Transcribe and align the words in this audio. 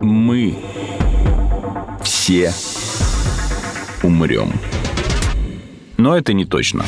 Мы 0.00 0.56
все 2.02 2.52
умрем. 4.02 4.52
Но 5.96 6.16
это 6.16 6.32
не 6.32 6.44
точно. 6.44 6.84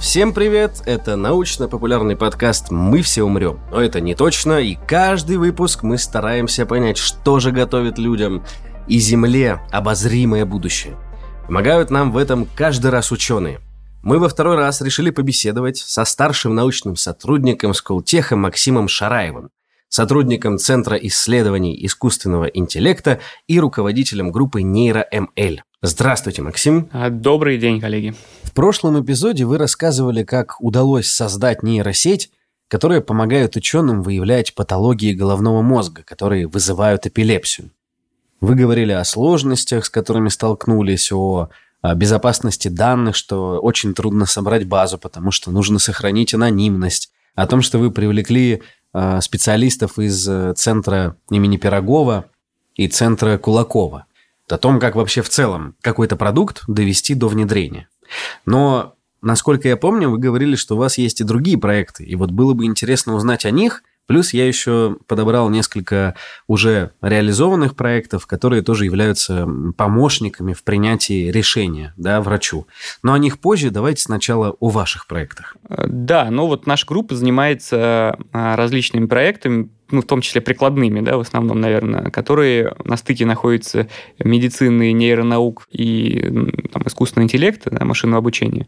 Всем 0.00 0.32
привет! 0.32 0.82
Это 0.86 1.16
научно-популярный 1.16 2.16
подкаст 2.16 2.70
«Мы 2.70 3.02
все 3.02 3.22
умрем». 3.22 3.58
Но 3.70 3.80
это 3.80 4.00
не 4.00 4.14
точно, 4.14 4.60
и 4.60 4.76
каждый 4.86 5.36
выпуск 5.36 5.82
мы 5.82 5.98
стараемся 5.98 6.66
понять, 6.66 6.98
что 6.98 7.40
же 7.40 7.50
готовит 7.50 7.98
людям 7.98 8.44
и 8.86 8.98
Земле 8.98 9.60
обозримое 9.72 10.44
будущее. 10.44 10.96
Помогают 11.46 11.90
нам 11.90 12.12
в 12.12 12.16
этом 12.16 12.46
каждый 12.56 12.90
раз 12.90 13.12
ученые. 13.12 13.60
Мы 14.04 14.18
во 14.18 14.28
второй 14.28 14.56
раз 14.56 14.82
решили 14.82 15.08
побеседовать 15.08 15.78
со 15.78 16.04
старшим 16.04 16.54
научным 16.54 16.94
сотрудником 16.94 17.72
Сколтеха 17.72 18.36
Максимом 18.36 18.86
Шараевым, 18.86 19.48
сотрудником 19.88 20.58
Центра 20.58 20.98
исследований 20.98 21.74
искусственного 21.86 22.44
интеллекта 22.44 23.20
и 23.46 23.58
руководителем 23.58 24.30
группы 24.30 24.60
NeuroML. 24.60 25.60
Здравствуйте, 25.80 26.42
Максим. 26.42 26.90
А, 26.92 27.08
добрый 27.08 27.56
день, 27.56 27.80
коллеги. 27.80 28.14
В 28.42 28.52
прошлом 28.52 29.02
эпизоде 29.02 29.46
вы 29.46 29.56
рассказывали, 29.56 30.22
как 30.22 30.60
удалось 30.60 31.08
создать 31.10 31.62
нейросеть, 31.62 32.30
которая 32.68 33.00
помогает 33.00 33.56
ученым 33.56 34.02
выявлять 34.02 34.54
патологии 34.54 35.14
головного 35.14 35.62
мозга, 35.62 36.02
которые 36.02 36.46
вызывают 36.46 37.06
эпилепсию. 37.06 37.70
Вы 38.42 38.54
говорили 38.54 38.92
о 38.92 39.02
сложностях, 39.04 39.86
с 39.86 39.88
которыми 39.88 40.28
столкнулись, 40.28 41.10
о 41.10 41.48
безопасности 41.92 42.68
данных, 42.68 43.14
что 43.14 43.58
очень 43.60 43.92
трудно 43.92 44.24
собрать 44.24 44.66
базу, 44.66 44.96
потому 44.96 45.30
что 45.30 45.50
нужно 45.50 45.78
сохранить 45.78 46.32
анонимность, 46.32 47.10
о 47.34 47.46
том, 47.46 47.60
что 47.62 47.78
вы 47.78 47.90
привлекли 47.90 48.62
а, 48.92 49.20
специалистов 49.20 49.98
из 49.98 50.28
э, 50.28 50.54
центра 50.56 51.16
имени 51.28 51.56
Пирогова 51.56 52.26
и 52.76 52.86
центра 52.86 53.38
Кулакова, 53.38 54.06
о 54.48 54.56
том, 54.56 54.78
как 54.78 54.94
вообще 54.94 55.20
в 55.20 55.28
целом 55.28 55.74
какой-то 55.80 56.14
продукт 56.14 56.62
довести 56.68 57.14
до 57.14 57.26
внедрения. 57.26 57.88
Но, 58.46 58.94
насколько 59.20 59.66
я 59.66 59.76
помню, 59.76 60.10
вы 60.10 60.18
говорили, 60.18 60.54
что 60.54 60.76
у 60.76 60.78
вас 60.78 60.96
есть 60.96 61.20
и 61.20 61.24
другие 61.24 61.58
проекты, 61.58 62.04
и 62.04 62.14
вот 62.14 62.30
было 62.30 62.54
бы 62.54 62.64
интересно 62.64 63.14
узнать 63.14 63.44
о 63.44 63.50
них– 63.50 63.82
Плюс 64.06 64.34
я 64.34 64.46
еще 64.46 64.96
подобрал 65.06 65.48
несколько 65.48 66.14
уже 66.46 66.90
реализованных 67.00 67.74
проектов, 67.74 68.26
которые 68.26 68.62
тоже 68.62 68.84
являются 68.84 69.48
помощниками 69.76 70.52
в 70.52 70.62
принятии 70.62 71.30
решения 71.30 71.94
да, 71.96 72.20
врачу. 72.20 72.66
Но 73.02 73.12
о 73.14 73.18
них 73.18 73.38
позже. 73.38 73.70
Давайте 73.70 74.02
сначала 74.02 74.50
о 74.60 74.68
ваших 74.68 75.06
проектах. 75.06 75.56
Э, 75.68 75.86
да, 75.86 76.30
ну 76.30 76.46
вот 76.46 76.66
наша 76.66 76.86
группа 76.86 77.14
занимается 77.14 78.18
а, 78.32 78.56
различными 78.56 79.06
проектами, 79.06 79.70
ну, 79.90 80.02
в 80.02 80.06
том 80.06 80.20
числе 80.20 80.40
прикладными, 80.40 81.00
да, 81.00 81.16
в 81.16 81.20
основном, 81.20 81.60
наверное, 81.60 82.10
которые 82.10 82.74
на 82.84 82.96
стыке 82.96 83.26
находятся 83.26 83.88
медицины, 84.18 84.92
нейронаук 84.92 85.68
и 85.70 86.30
там, 86.72 86.82
искусственного 86.86 87.24
интеллекта, 87.24 87.70
да, 87.70 87.84
машинного 87.84 88.18
обучения. 88.18 88.66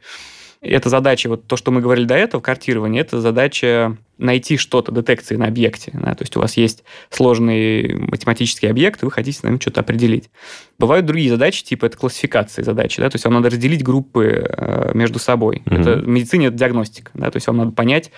Это 0.60 0.88
задача, 0.88 1.28
вот 1.28 1.46
то, 1.46 1.56
что 1.56 1.70
мы 1.70 1.80
говорили 1.80 2.06
до 2.06 2.14
этого, 2.14 2.40
картирование, 2.40 3.02
это 3.02 3.20
задача 3.20 3.96
найти 4.18 4.56
что-то, 4.56 4.92
детекции 4.92 5.36
на 5.36 5.46
объекте. 5.46 5.90
Да? 5.94 6.14
То 6.14 6.22
есть 6.22 6.36
у 6.36 6.40
вас 6.40 6.56
есть 6.56 6.84
сложный 7.10 7.94
математический 7.94 8.68
объект, 8.70 9.02
и 9.02 9.04
вы 9.04 9.12
хотите 9.12 9.40
на 9.42 9.48
нем 9.48 9.60
что-то 9.60 9.80
определить. 9.80 10.30
Бывают 10.78 11.04
другие 11.04 11.28
задачи, 11.28 11.64
типа 11.64 11.86
это 11.86 11.98
классификации 11.98 12.62
задачи. 12.62 13.00
Да? 13.00 13.10
То 13.10 13.16
есть 13.16 13.24
вам 13.24 13.34
надо 13.34 13.50
разделить 13.50 13.84
группы 13.84 14.46
э, 14.48 14.92
между 14.94 15.18
собой. 15.18 15.62
Mm-hmm. 15.66 15.80
Это, 15.80 15.94
в 16.00 16.08
медицине 16.08 16.46
это 16.46 16.56
диагностика. 16.56 17.10
Да? 17.14 17.30
То 17.30 17.36
есть 17.36 17.46
вам 17.46 17.58
надо 17.58 17.72
понять, 17.72 18.10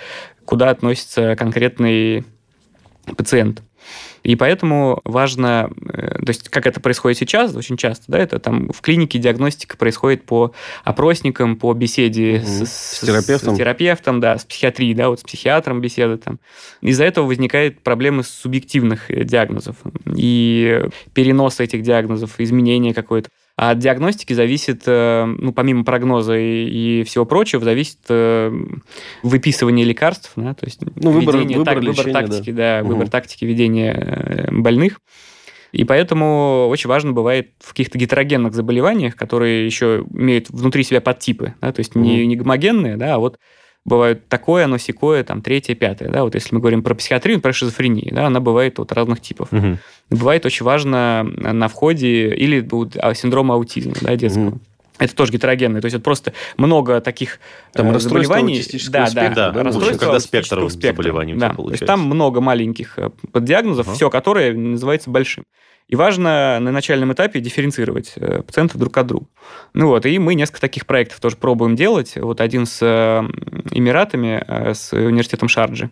куда 0.44 0.70
относится 0.70 1.34
конкретный 1.36 2.24
пациент. 3.16 3.62
И 4.22 4.36
поэтому 4.36 5.00
важно, 5.04 5.70
э, 5.92 6.18
то 6.18 6.28
есть 6.28 6.48
как 6.48 6.66
это 6.66 6.80
происходит 6.80 7.18
сейчас, 7.18 7.54
очень 7.54 7.76
часто, 7.76 8.04
да, 8.08 8.18
это 8.18 8.38
там 8.38 8.70
в 8.70 8.80
клинике 8.80 9.18
диагностика 9.18 9.76
происходит 9.76 10.24
по 10.24 10.52
опросникам, 10.84 11.56
по 11.56 11.72
беседе 11.72 12.38
угу. 12.38 12.66
с, 12.66 12.68
с, 12.68 13.00
терапевтом. 13.00 13.54
с 13.54 13.58
терапевтом, 13.58 14.20
да, 14.20 14.38
с 14.38 14.44
психиатрией, 14.44 14.94
да, 14.94 15.08
вот 15.08 15.20
с 15.20 15.22
психиатром 15.22 15.80
беседы 15.80 16.16
там. 16.18 16.38
Из-за 16.80 17.04
этого 17.04 17.26
возникают 17.26 17.80
проблемы 17.80 18.22
субъективных 18.24 19.10
э, 19.10 19.24
диагнозов 19.24 19.76
и 20.16 20.82
переноса 21.14 21.64
этих 21.64 21.82
диагнозов, 21.82 22.38
изменения 22.38 22.94
какое-то. 22.94 23.28
А 23.58 23.72
от 23.72 23.80
диагностики 23.80 24.34
зависит, 24.34 24.84
э, 24.86 25.24
ну, 25.24 25.52
помимо 25.52 25.82
прогноза 25.82 26.38
и, 26.38 27.00
и 27.00 27.02
всего 27.02 27.24
прочего, 27.24 27.64
зависит 27.64 27.98
э, 28.08 28.52
выписывание 29.24 29.84
лекарств, 29.84 30.30
да, 30.36 30.54
то 30.54 30.64
есть 30.64 30.78
ну, 30.94 31.10
выбор, 31.10 31.38
ведение, 31.38 31.58
выбор, 31.58 31.74
так, 31.74 31.82
лечения, 31.82 32.04
выбор 32.04 32.22
тактики, 32.22 32.50
да, 32.52 32.78
да 32.78 32.82
угу. 32.84 32.92
выбор 32.92 33.08
тактики 33.08 33.44
ведения 33.44 33.92
э, 33.92 34.52
больных. 34.52 35.00
И 35.72 35.82
поэтому 35.82 36.68
очень 36.70 36.88
важно 36.88 37.10
бывает 37.10 37.50
в 37.58 37.70
каких-то 37.70 37.98
гетерогенных 37.98 38.54
заболеваниях, 38.54 39.16
которые 39.16 39.66
еще 39.66 40.06
имеют 40.08 40.50
внутри 40.50 40.84
себя 40.84 41.00
подтипы, 41.00 41.54
да, 41.60 41.72
то 41.72 41.80
есть 41.80 41.96
угу. 41.96 42.04
не, 42.04 42.28
не 42.28 42.36
гомогенные, 42.36 42.96
да, 42.96 43.16
а 43.16 43.18
вот 43.18 43.40
бывает 43.84 44.28
такое, 44.28 44.66
оно 44.66 44.78
секое, 44.78 45.24
там, 45.24 45.42
третье, 45.42 45.74
пятое. 45.74 46.10
Да? 46.10 46.22
Вот 46.22 46.34
если 46.34 46.54
мы 46.54 46.60
говорим 46.60 46.82
про 46.82 46.94
психиатрию, 46.94 47.40
про 47.40 47.52
шизофрению, 47.52 48.14
да, 48.14 48.26
она 48.26 48.38
бывает 48.38 48.78
вот 48.78 48.92
разных 48.92 49.20
типов. 49.20 49.52
Угу. 49.52 49.78
Бывает 50.10 50.46
очень 50.46 50.64
важно 50.64 51.22
на 51.24 51.68
входе 51.68 52.34
или 52.34 52.66
а, 52.98 53.14
синдром 53.14 53.52
аутизма 53.52 53.94
да, 54.00 54.16
детского. 54.16 54.48
Угу. 54.48 54.60
Это 54.98 55.14
тоже 55.14 55.32
гетерогенный. 55.32 55.80
То 55.80 55.86
есть 55.86 55.94
это 55.94 56.02
просто 56.02 56.32
много 56.56 57.00
таких 57.00 57.38
там 57.72 57.94
э, 57.94 57.98
заболеваний. 58.00 58.62
Да, 58.88 59.06
спектра, 59.06 59.34
да, 59.34 59.50
да, 59.50 59.62
расстройство 59.62 59.98
когда 59.98 60.20
спектр 60.20 60.68
заболеваний 60.68 61.34
да. 61.34 61.50
То 61.50 61.70
есть 61.70 61.86
там 61.86 62.02
много 62.04 62.40
маленьких 62.40 62.98
э, 62.98 63.10
поддиагнозов, 63.32 63.86
ага. 63.86 63.94
все, 63.94 64.10
которые 64.10 64.54
называется 64.54 65.10
большим. 65.10 65.44
И 65.86 65.96
важно 65.96 66.58
на 66.60 66.70
начальном 66.70 67.12
этапе 67.12 67.40
дифференцировать 67.40 68.14
э, 68.16 68.42
пациента 68.42 68.76
друг 68.76 68.96
от 68.96 69.06
друга. 69.06 69.26
Ну 69.72 69.88
вот, 69.88 70.04
и 70.04 70.18
мы 70.18 70.34
несколько 70.34 70.60
таких 70.60 70.84
проектов 70.84 71.20
тоже 71.20 71.36
пробуем 71.36 71.76
делать. 71.76 72.14
Вот 72.16 72.40
один 72.40 72.66
с 72.66 72.82
Эмиратами, 73.70 74.72
с 74.74 74.92
университетом 74.92 75.48
Шарджи 75.48 75.90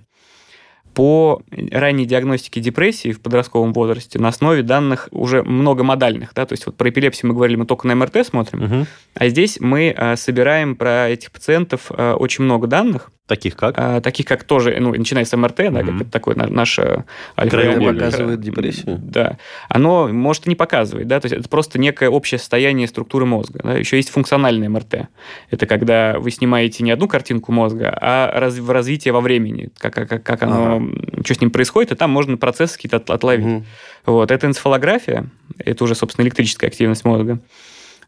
по 0.97 1.43
ранней 1.51 2.07
диагностике 2.07 2.63
депрессии 2.63 3.13
в 3.13 3.21
подростковом 3.21 3.75
возрасте 3.75 4.19
на 4.19 4.29
основе 4.29 4.63
данных 4.63 5.11
уже 5.13 5.43
многомодальных. 5.43 6.33
Да? 6.35 6.47
То 6.47 6.55
есть 6.55 6.65
вот 6.65 6.75
про 6.75 6.89
эпилепсию 6.89 7.29
мы 7.29 7.35
говорили, 7.35 7.59
мы 7.59 7.67
только 7.67 7.87
на 7.87 7.95
МРТ 7.95 8.27
смотрим, 8.27 8.65
угу. 8.65 8.87
а 9.15 9.29
здесь 9.29 9.61
мы 9.61 9.95
а, 9.95 10.17
собираем 10.17 10.75
про 10.75 11.11
этих 11.11 11.33
пациентов 11.33 11.91
а, 11.91 12.15
очень 12.15 12.45
много 12.45 12.67
данных, 12.67 13.11
Таких 13.27 13.57
как? 13.57 13.75
А, 13.77 14.01
таких 14.01 14.25
как 14.25 14.45
тоже, 14.45 14.77
ну, 14.79 14.95
начиная 14.95 15.25
с 15.25 15.37
МРТ, 15.37 15.57
да, 15.57 15.83
как 15.83 16.01
это 16.01 16.11
такое 16.11 16.37
наше 16.37 17.05
альфа 17.37 17.81
показывает 17.81 18.41
депрессию. 18.41 19.01
Да. 19.03 19.37
Оно 19.69 20.07
может 20.07 20.47
и 20.47 20.51
не 20.51 20.55
показывать, 20.55 21.09
да, 21.09 21.19
то 21.19 21.27
есть 21.27 21.37
это 21.37 21.49
просто 21.49 21.81
некое 21.81 22.09
общее 22.09 22.39
состояние 22.39 22.87
структуры 22.87 23.27
мозга. 23.27 23.61
Да? 23.65 23.73
Еще 23.75 23.97
есть 23.97 24.11
функциональное 24.11 24.69
МРТ. 24.69 25.09
Это 25.51 25.67
когда 25.67 26.21
вы 26.21 26.31
снимаете 26.31 26.85
не 26.85 26.93
одну 26.93 27.09
картинку 27.09 27.51
мозга, 27.51 27.97
а 28.01 28.31
раз, 28.39 28.59
в 28.59 28.71
развитие 28.71 29.13
во 29.13 29.21
времени, 29.21 29.71
как, 29.79 29.95
как, 29.95 30.23
как 30.23 30.43
оно, 30.45 30.77
ага. 30.77 30.86
Что 31.25 31.35
с 31.35 31.41
ним 31.41 31.51
происходит, 31.51 31.93
и 31.93 31.95
там 31.95 32.11
можно 32.11 32.37
процессы 32.37 32.77
какие-то 32.77 32.97
отловить. 33.13 33.47
Mm-hmm. 33.47 33.65
Вот. 34.07 34.31
Это 34.31 34.47
энцефалография, 34.47 35.27
это 35.59 35.85
уже, 35.85 35.95
собственно, 35.95 36.25
электрическая 36.25 36.69
активность 36.69 37.05
мозга. 37.05 37.39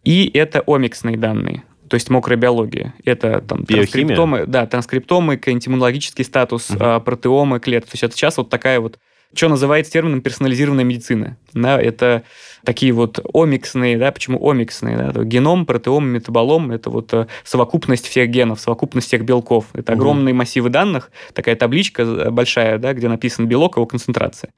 И 0.05 0.31
это 0.33 0.61
омиксные 0.67 1.17
данные 1.17 1.65
то 1.89 1.95
есть 1.95 2.11
мокрая 2.11 2.39
биология. 2.39 2.95
Это 3.05 3.41
там 3.41 3.65
транскриптомы, 3.65 4.45
да, 4.47 4.67
транскриптомы, 4.67 5.37
иммунологический 5.37 6.25
статус, 6.25 6.71
угу. 6.71 7.01
протеомы 7.01 7.61
клеток. 7.61 7.91
То 7.91 7.95
есть 7.95 8.05
это 8.05 8.15
сейчас 8.15 8.37
вот 8.37 8.51
такая 8.51 8.79
вот 8.79 8.99
что 9.35 9.49
называется 9.49 9.93
термином 9.93 10.23
персонализированная 10.23 10.85
медицина. 10.85 11.37
Да, 11.53 11.81
это 11.81 12.23
такие 12.65 12.93
вот 12.93 13.21
омиксные, 13.33 13.99
да, 13.99 14.11
почему 14.11 14.39
омиксные? 14.43 14.97
Да, 14.97 15.25
геном, 15.25 15.67
протеом, 15.67 16.07
метаболом– 16.07 16.71
это 16.73 16.91
вот 16.91 17.13
э, 17.13 17.27
совокупность 17.45 18.07
всех 18.07 18.31
генов, 18.31 18.61
совокупность 18.61 19.07
всех 19.09 19.25
белков. 19.25 19.67
Это 19.75 19.93
угу. 19.93 20.01
огромные 20.01 20.35
массивы 20.35 20.71
данных, 20.71 21.11
такая 21.35 21.57
табличка 21.57 22.31
большая, 22.31 22.79
да, 22.79 22.93
где 22.95 23.09
написан 23.09 23.47
белок, 23.47 23.77
его 23.77 23.87
концентрация. 23.87 24.53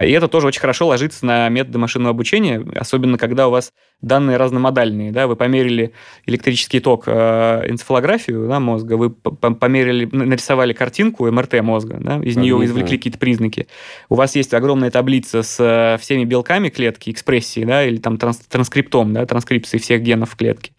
И 0.00 0.10
это 0.10 0.28
тоже 0.28 0.48
очень 0.48 0.60
хорошо 0.60 0.86
ложится 0.88 1.24
на 1.24 1.48
методы 1.48 1.78
машинного 1.78 2.10
обучения, 2.10 2.64
особенно 2.74 3.16
когда 3.18 3.48
у 3.48 3.50
вас 3.50 3.72
данные 4.02 4.36
разномодальные. 4.36 5.10
Да? 5.10 5.26
Вы 5.26 5.36
померили 5.36 5.92
электрический 6.26 6.80
ток, 6.80 7.04
э, 7.06 7.64
энцефалографию 7.68 8.46
да, 8.48 8.60
мозга, 8.60 8.94
вы 8.94 9.10
померили, 9.10 10.08
нарисовали 10.12 10.72
картинку 10.72 11.30
МРТ 11.30 11.62
мозга, 11.62 11.98
да? 12.00 12.20
из 12.22 12.36
нее 12.36 12.62
извлекли 12.64 12.98
какие-то 12.98 13.18
признаки. 13.18 13.68
У 14.08 14.14
вас 14.16 14.36
есть 14.36 14.52
огромная 14.52 14.90
таблица 14.90 15.42
с 15.42 15.56
э, 15.58 15.98
всеми 16.00 16.24
белками 16.24 16.68
клетки, 16.68 17.10
экспрессии, 17.10 17.64
да, 17.64 17.84
или 17.84 17.96
там 17.96 18.18
транс 18.18 18.38
транскриптом, 18.38 19.14
да, 19.14 19.24
транскрипции 19.24 19.78
всех 19.78 20.02
генов 20.02 20.32
в 20.32 20.36
клетке. 20.36 20.72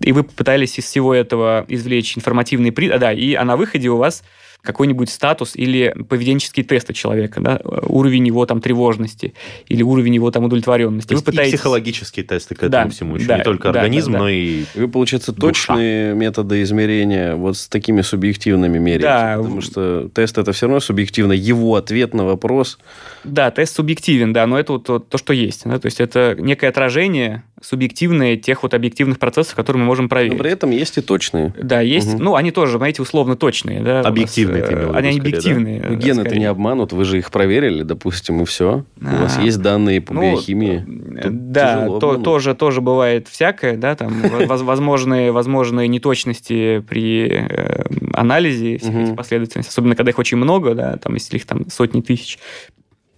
И 0.00 0.12
вы 0.12 0.24
попытались 0.24 0.78
из 0.78 0.84
всего 0.84 1.14
этого 1.14 1.64
извлечь 1.68 2.16
информативный 2.16 2.72
приз, 2.72 2.92
а, 2.92 2.98
да, 2.98 3.12
и 3.12 3.34
а 3.34 3.44
на 3.44 3.56
выходе 3.56 3.88
у 3.88 3.96
вас 3.96 4.22
какой-нибудь 4.62 5.10
статус 5.10 5.56
или 5.56 5.92
поведенческие 6.08 6.64
тесты 6.64 6.92
человека, 6.92 7.40
да, 7.40 7.60
уровень 7.64 8.26
его 8.28 8.46
там 8.46 8.60
тревожности 8.60 9.34
или 9.66 9.82
уровень 9.82 10.14
его 10.14 10.30
там 10.30 10.44
удовлетворенности. 10.44 11.08
То 11.08 11.14
есть 11.14 11.26
вы 11.26 11.32
пытаетесь... 11.32 11.54
и 11.54 11.56
психологические 11.56 12.24
тесты 12.24 12.54
к 12.54 12.58
этому 12.58 12.70
да, 12.70 12.88
всему 12.88 13.16
еще, 13.16 13.26
да, 13.26 13.38
не 13.38 13.44
только 13.44 13.72
да, 13.72 13.80
организм, 13.80 14.12
да, 14.12 14.18
да. 14.18 14.24
но 14.24 14.28
и 14.28 14.64
Вы, 14.74 14.88
получается, 14.88 15.32
душа. 15.32 15.74
точные 15.74 16.14
методы 16.14 16.62
измерения 16.62 17.34
вот 17.34 17.56
с 17.56 17.68
такими 17.68 18.02
субъективными 18.02 18.78
меряете. 18.78 19.02
Да. 19.02 19.36
Потому 19.38 19.60
что 19.60 20.08
тест 20.14 20.38
это 20.38 20.52
все 20.52 20.66
равно 20.66 20.78
субъективно. 20.80 21.32
Его 21.32 21.74
ответ 21.74 22.14
на 22.14 22.24
вопрос. 22.24 22.78
Да, 23.24 23.50
тест 23.50 23.74
субъективен, 23.74 24.32
да, 24.32 24.46
но 24.46 24.58
это 24.58 24.74
вот, 24.74 24.88
вот 24.88 25.08
то, 25.08 25.18
что 25.18 25.32
есть. 25.32 25.62
Да, 25.64 25.78
то 25.80 25.86
есть 25.86 26.00
это 26.00 26.36
некое 26.38 26.68
отражение 26.68 27.42
субъективное 27.62 28.36
тех 28.36 28.62
вот 28.62 28.74
объективных 28.74 29.18
процессов, 29.18 29.54
которые 29.54 29.80
мы 29.80 29.86
можем 29.86 30.04
Но 30.06 30.08
проверить. 30.10 30.38
при 30.38 30.50
этом 30.50 30.70
есть 30.70 30.98
и 30.98 31.00
точные. 31.00 31.54
Да, 31.60 31.80
есть, 31.80 32.14
Мгм. 32.14 32.24
ну, 32.24 32.34
они 32.34 32.50
тоже, 32.50 32.76
знаете, 32.78 33.00
условно 33.02 33.36
точные. 33.36 33.80
Да, 33.80 33.98
нас, 33.98 34.06
Объективные, 34.06 34.62
ты 34.62 34.72
э, 34.72 34.76
имел 34.76 34.94
Они 34.94 35.12
скорее, 35.12 35.20
объективные. 35.20 35.80
Ну, 35.82 35.88
да, 35.90 35.94
Гены-то 35.96 36.20
скорее. 36.22 36.38
не 36.40 36.44
обманут, 36.46 36.92
вы 36.92 37.04
же 37.04 37.18
их 37.18 37.30
проверили, 37.30 37.82
допустим, 37.82 38.42
и 38.42 38.44
все. 38.44 38.84
У 39.00 39.04
вас 39.04 39.38
есть 39.38 39.62
данные 39.62 40.00
по 40.00 40.12
Ну, 40.12 40.22
биохимии. 40.22 40.84
э, 41.18 41.22
Тут 41.22 41.52
Да, 41.52 41.86
то, 42.00 42.16
тоже, 42.18 42.54
тоже 42.54 42.80
бывает 42.80 43.28
всякое, 43.28 43.76
да, 43.76 43.94
там 43.94 44.22
воз- 44.48 44.62
возможные, 44.62 45.30
возможные 45.32 45.88
неточности 45.88 46.80
при 46.88 47.28
э, 47.28 47.84
анализе 48.12 48.78
всех 48.78 48.94
этих 48.94 49.16
последовательностей, 49.16 49.70
особенно 49.70 49.94
когда 49.96 50.10
их 50.10 50.18
очень 50.18 50.36
много, 50.36 50.74
да, 50.74 50.96
там, 50.96 51.14
если 51.14 51.36
их 51.36 51.46
там 51.46 51.68
сотни 51.70 52.00
тысяч, 52.00 52.38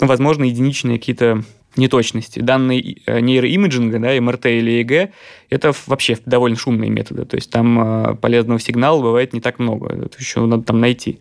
ну, 0.00 0.06
возможно, 0.06 0.44
единичные 0.44 0.98
какие-то 0.98 1.42
неточности. 1.76 2.40
Данные 2.40 2.98
э, 3.06 3.20
нейроимиджинга, 3.20 3.98
да, 3.98 4.20
МРТ 4.20 4.46
или 4.46 4.70
ЭЭГ, 4.72 5.10
это 5.50 5.72
вообще 5.86 6.18
довольно 6.26 6.56
шумные 6.56 6.90
методы. 6.90 7.24
То 7.24 7.36
есть 7.36 7.50
там 7.50 7.80
э, 7.80 8.14
полезного 8.16 8.60
сигнала 8.60 9.00
бывает 9.02 9.32
не 9.32 9.40
так 9.40 9.58
много. 9.58 9.88
Это 9.88 10.18
еще 10.18 10.44
надо 10.46 10.64
там 10.64 10.80
найти. 10.80 11.20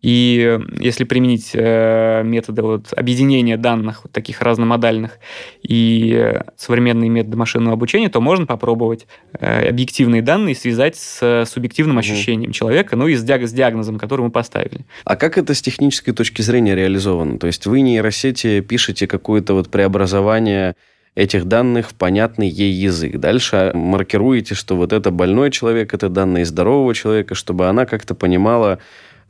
И 0.00 0.58
если 0.78 1.04
применить 1.04 1.50
э, 1.54 2.22
методы 2.24 2.62
вот, 2.62 2.92
объединения 2.96 3.56
данных, 3.56 4.04
вот 4.04 4.12
таких 4.12 4.40
разномодальных, 4.42 5.18
и 5.62 6.38
современные 6.56 7.10
методы 7.10 7.36
машинного 7.36 7.74
обучения, 7.74 8.08
то 8.08 8.20
можно 8.20 8.46
попробовать 8.46 9.06
э, 9.32 9.68
объективные 9.68 10.22
данные 10.22 10.54
связать 10.54 10.96
с 10.96 11.18
э, 11.20 11.44
субъективным 11.46 11.98
ощущением 11.98 12.52
человека, 12.52 12.94
ну 12.94 13.08
и 13.08 13.16
с, 13.16 13.24
диаг- 13.24 13.46
с 13.46 13.52
диагнозом, 13.52 13.98
который 13.98 14.22
мы 14.22 14.30
поставили. 14.30 14.86
А 15.04 15.16
как 15.16 15.36
это 15.36 15.52
с 15.52 15.62
технической 15.62 16.14
точки 16.14 16.42
зрения 16.42 16.76
реализовано? 16.76 17.38
То 17.38 17.48
есть 17.48 17.66
вы 17.66 17.80
нейросети 17.80 18.60
пишете 18.60 19.08
какое-то 19.08 19.54
вот 19.54 19.68
преобразование 19.68 20.76
этих 21.18 21.46
данных 21.46 21.90
в 21.90 21.94
понятный 21.94 22.48
ей 22.48 22.72
язык. 22.72 23.16
Дальше 23.16 23.72
маркируете, 23.74 24.54
что 24.54 24.76
вот 24.76 24.92
это 24.92 25.10
больной 25.10 25.50
человек, 25.50 25.92
это 25.92 26.08
данные 26.08 26.44
здорового 26.44 26.94
человека, 26.94 27.34
чтобы 27.34 27.66
она 27.66 27.86
как-то 27.86 28.14
понимала, 28.14 28.78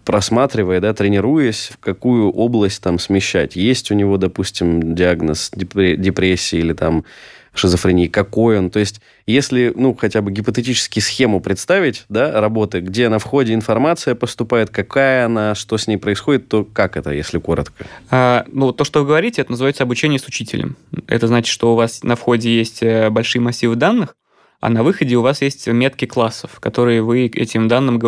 просматривая, 0.09 0.81
да, 0.81 0.95
тренируясь, 0.95 1.69
в 1.71 1.77
какую 1.81 2.31
область 2.31 2.83
там 2.83 2.99
смещать. 2.99 3.57
Есть 3.57 3.91
у 3.91 3.95
него, 3.95 4.17
допустим, 4.17 4.95
диагноз 4.95 5.53
депре- 5.55 5.97
депрессии 5.97 6.59
или 6.59 6.73
там 6.73 7.05
шизофрении, 7.53 8.07
какой 8.07 8.59
он. 8.59 8.71
То 8.71 8.79
есть, 8.79 9.03
если, 9.27 9.71
ну, 9.77 9.95
хотя 9.95 10.23
бы 10.23 10.33
гипотетически 10.33 11.01
схему 11.01 11.41
представить, 11.41 12.07
да, 12.09 12.41
работы, 12.41 12.81
где 12.81 13.11
на 13.11 13.19
входе 13.19 13.53
информация 13.53 14.15
поступает, 14.15 14.71
какая 14.71 15.27
она, 15.27 15.55
что 15.55 15.77
с 15.77 15.87
ней 15.87 15.99
происходит, 15.99 16.49
то 16.49 16.65
как 16.65 16.97
это, 16.97 17.13
если 17.13 17.39
коротко? 17.39 17.85
А, 18.11 18.47
ну, 18.51 18.73
то, 18.73 18.85
что 18.85 19.01
вы 19.01 19.09
говорите, 19.09 19.43
это 19.43 19.51
называется 19.51 19.83
обучение 19.83 20.19
с 20.19 20.27
учителем. 20.27 20.79
Это 21.07 21.27
значит, 21.27 21.53
что 21.53 21.75
у 21.75 21.77
вас 21.77 22.03
на 22.03 22.17
входе 22.17 22.57
есть 22.57 22.83
э, 22.83 23.11
большие 23.11 23.43
массивы 23.43 23.77
данных, 23.77 24.17
а 24.61 24.69
на 24.71 24.83
выходе 24.83 25.17
у 25.17 25.23
вас 25.23 25.41
есть 25.43 25.67
метки 25.69 26.05
классов, 26.05 26.59
которые 26.61 27.01
вы 27.03 27.27
этим 27.27 27.69
данным 27.69 28.01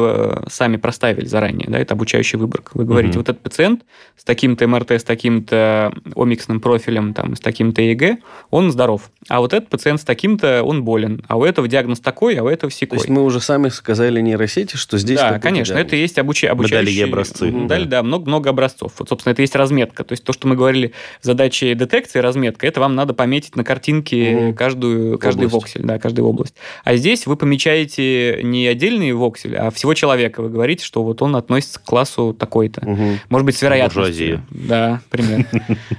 сами 0.49 0.76
проставили 0.76 1.26
заранее. 1.26 1.69
Да, 1.69 1.79
это 1.79 1.94
обучающая 1.94 2.38
выборка. 2.38 2.73
Вы 2.75 2.85
говорите, 2.85 3.12
Мгм. 3.12 3.20
вот 3.20 3.29
этот 3.29 3.43
пациент 3.43 3.82
с 4.17 4.25
таким-то 4.25 4.67
МРТ, 4.67 4.91
с 4.93 5.05
таким-то 5.05 5.93
омиксным 6.14 6.61
профилем, 6.61 7.14
там, 7.14 7.37
с 7.37 7.41
таким-то 7.41 7.82
ЭЭГ, 7.82 8.19
он 8.50 8.73
здоров. 8.73 9.11
А 9.29 9.41
вот 9.41 9.52
этот 9.52 9.69
пациент 9.69 10.00
с 10.00 10.05
таким-то, 10.05 10.62
он 10.64 10.82
болен. 10.82 11.25
А 11.29 11.37
у 11.38 11.44
этого 11.44 11.69
диагноз 11.69 12.00
такой, 12.00 12.35
а 12.37 12.43
у 12.43 12.49
этого 12.49 12.70
То 12.70 12.76
секой. 12.76 12.99
есть 12.99 13.08
мы 13.08 13.23
уже 13.23 13.41
сами 13.41 13.69
сказали 13.69 14.20
нейросети, 14.20 14.76
что 14.76 14.99
здесь... 14.99 15.19
да, 15.20 15.38
конечно, 15.38 15.75
диагноз. 15.75 15.87
это 15.87 15.97
есть 15.97 16.19
обучи... 16.19 16.47
Мы 16.47 16.55
дали 16.69 16.75
обучающие... 16.81 17.05
образцы. 17.05 17.47
Мгм. 17.47 17.67
Дали, 17.69 17.85
да, 17.85 18.02
много-много 18.02 18.50
образцов. 18.50 18.94
Вот, 18.99 19.08
собственно, 19.08 19.32
это 19.32 19.43
есть 19.43 19.55
разметка. 19.55 20.02
То 20.05 20.12
есть 20.14 20.25
то, 20.25 20.32
что 20.32 20.49
мы 20.49 20.56
говорили 20.56 20.93
в 21.20 21.25
задаче 21.25 21.75
детекции, 21.75 22.19
разметка, 22.19 22.67
это 22.67 22.81
вам 22.81 22.94
надо 22.97 23.14
пометить 23.14 23.55
на 23.56 23.62
картинке 23.64 24.37
Мгм. 24.37 24.55
каждую, 24.55 25.19
каждый 25.19 25.47
Область. 25.47 25.55
воксель, 25.55 25.82
да, 25.85 25.99
каждую 25.99 26.26
область. 26.26 26.39
А 26.84 26.96
здесь 26.96 27.26
вы 27.26 27.37
помечаете 27.37 28.40
не 28.42 28.66
отдельный 28.66 29.12
воксель, 29.12 29.56
а 29.56 29.70
всего 29.70 29.94
человека. 29.94 30.42
Вы 30.42 30.50
говорите, 30.50 30.84
что 30.84 31.02
вот 31.02 31.22
он 31.22 31.37
относится 31.37 31.78
к 31.81 31.84
классу 31.84 32.34
такой-то. 32.38 32.87
Мгм. 32.88 33.20
Может 33.28 33.46
быть, 33.46 33.56
с 33.56 33.62
вероятностью. 33.62 34.02
Буржуазия. 34.02 34.46
Да, 34.50 35.00
примерно. 35.10 35.46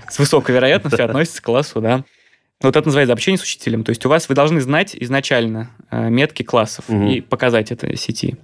С 0.09 0.19
высокой 0.19 0.55
вероятностью 0.55 1.05
относится 1.05 1.41
к 1.41 1.45
классу, 1.45 1.81
да. 1.81 2.03
Вот 2.61 2.75
это 2.75 2.87
называется 2.87 3.13
общение 3.13 3.39
с 3.39 3.43
учителем. 3.43 3.83
То 3.83 3.89
есть 3.89 4.05
у 4.05 4.09
вас 4.09 4.29
вы 4.29 4.35
должны 4.35 4.61
знать 4.61 4.95
изначально 4.99 5.71
э, 5.89 6.09
метки 6.09 6.43
классов 6.43 6.85
и 6.89 7.21
показать 7.21 7.71
это 7.71 7.95
сети. 7.97 8.35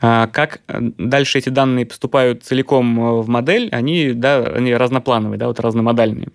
А 0.00 0.26
Как 0.26 0.60
э, 0.66 0.78
дальше 0.98 1.38
эти 1.38 1.48
данные 1.48 1.86
поступают 1.86 2.42
целиком 2.42 2.98
э, 2.98 3.22
в 3.22 3.28
модель, 3.28 3.68
они, 3.70 4.12
да, 4.12 4.38
они 4.38 4.74
разноплановые, 4.74 5.38
да, 5.38 5.46
вот 5.46 5.60
разномодальные. 5.60 6.28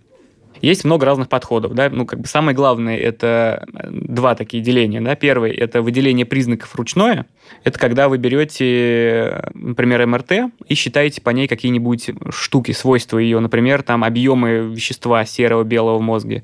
Есть 0.61 0.85
много 0.85 1.05
разных 1.05 1.29
подходов. 1.29 1.73
Да? 1.73 1.89
Ну, 1.89 2.05
как 2.05 2.19
бы 2.21 2.27
самое 2.27 2.55
главное 2.55 2.97
это 2.97 3.65
э, 3.73 3.87
два 3.91 4.35
такие 4.35 4.61
деления. 4.63 5.01
Да? 5.01 5.15
Первый 5.15 5.51
это 5.51 5.81
выделение 5.81 6.25
признаков 6.25 6.75
ручное. 6.75 7.25
Это 7.63 7.77
когда 7.79 8.09
вы 8.09 8.17
берете, 8.17 8.65
э, 8.65 9.41
например, 9.53 10.05
МРТ 10.05 10.31
и 10.67 10.75
считаете 10.75 11.21
по 11.21 11.29
ней 11.31 11.47
какие-нибудь 11.47 12.09
штуки, 12.31 12.71
свойства 12.71 13.17
ее, 13.19 13.39
например, 13.39 13.83
там 13.83 14.03
объемы 14.03 14.73
вещества 14.73 15.25
серого, 15.25 15.63
белого 15.63 15.97
в 15.97 16.01
мозге 16.01 16.43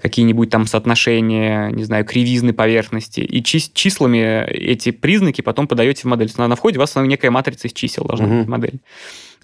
какие-нибудь 0.00 0.48
там 0.48 0.64
соотношения, 0.66 1.70
не 1.70 1.82
знаю, 1.82 2.04
кривизны 2.04 2.52
поверхности. 2.52 3.18
И 3.20 3.42
чис- 3.42 3.70
числами 3.72 4.44
эти 4.48 4.92
признаки 4.92 5.40
потом 5.40 5.66
подаете 5.66 6.02
в 6.02 6.04
модель. 6.04 6.30
На 6.36 6.54
входе 6.54 6.78
у 6.78 6.80
вас 6.80 6.94
некая 6.94 7.32
матрица 7.32 7.66
из 7.66 7.72
чисел 7.72 8.04
должна 8.04 8.26
Мгм. 8.26 8.38
быть 8.38 8.48
модель. 8.48 8.80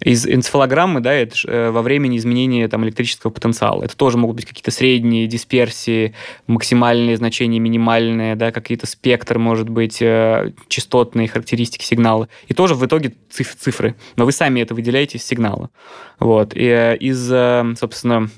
Из 0.00 0.26
энцефалограммы, 0.26 1.00
да, 1.00 1.12
это 1.12 1.36
э, 1.46 1.70
во 1.70 1.80
времени 1.80 2.16
изменения 2.18 2.66
там, 2.68 2.84
электрического 2.84 3.30
потенциала. 3.30 3.84
Это 3.84 3.96
тоже 3.96 4.18
могут 4.18 4.36
быть 4.36 4.44
какие-то 4.46 4.70
средние 4.72 5.26
дисперсии, 5.28 6.14
максимальные 6.48 7.16
значения, 7.16 7.58
минимальные, 7.60 8.34
да, 8.34 8.50
какие-то 8.50 8.86
спектр, 8.86 9.38
может 9.38 9.68
быть, 9.68 10.02
э, 10.02 10.52
частотные 10.68 11.28
характеристики 11.28 11.84
сигнала. 11.84 12.28
И 12.48 12.54
тоже 12.54 12.74
в 12.74 12.84
итоге 12.84 13.14
циф- 13.30 13.56
цифры. 13.56 13.94
Но 14.16 14.24
вы 14.24 14.32
сами 14.32 14.60
это 14.60 14.74
выделяете 14.74 15.18
из 15.18 15.24
сигнала. 15.24 15.70
Вот. 16.18 16.54
И 16.54 16.64
э, 16.64 16.96
из, 16.96 17.30
э, 17.32 17.74
собственно, 17.78 18.28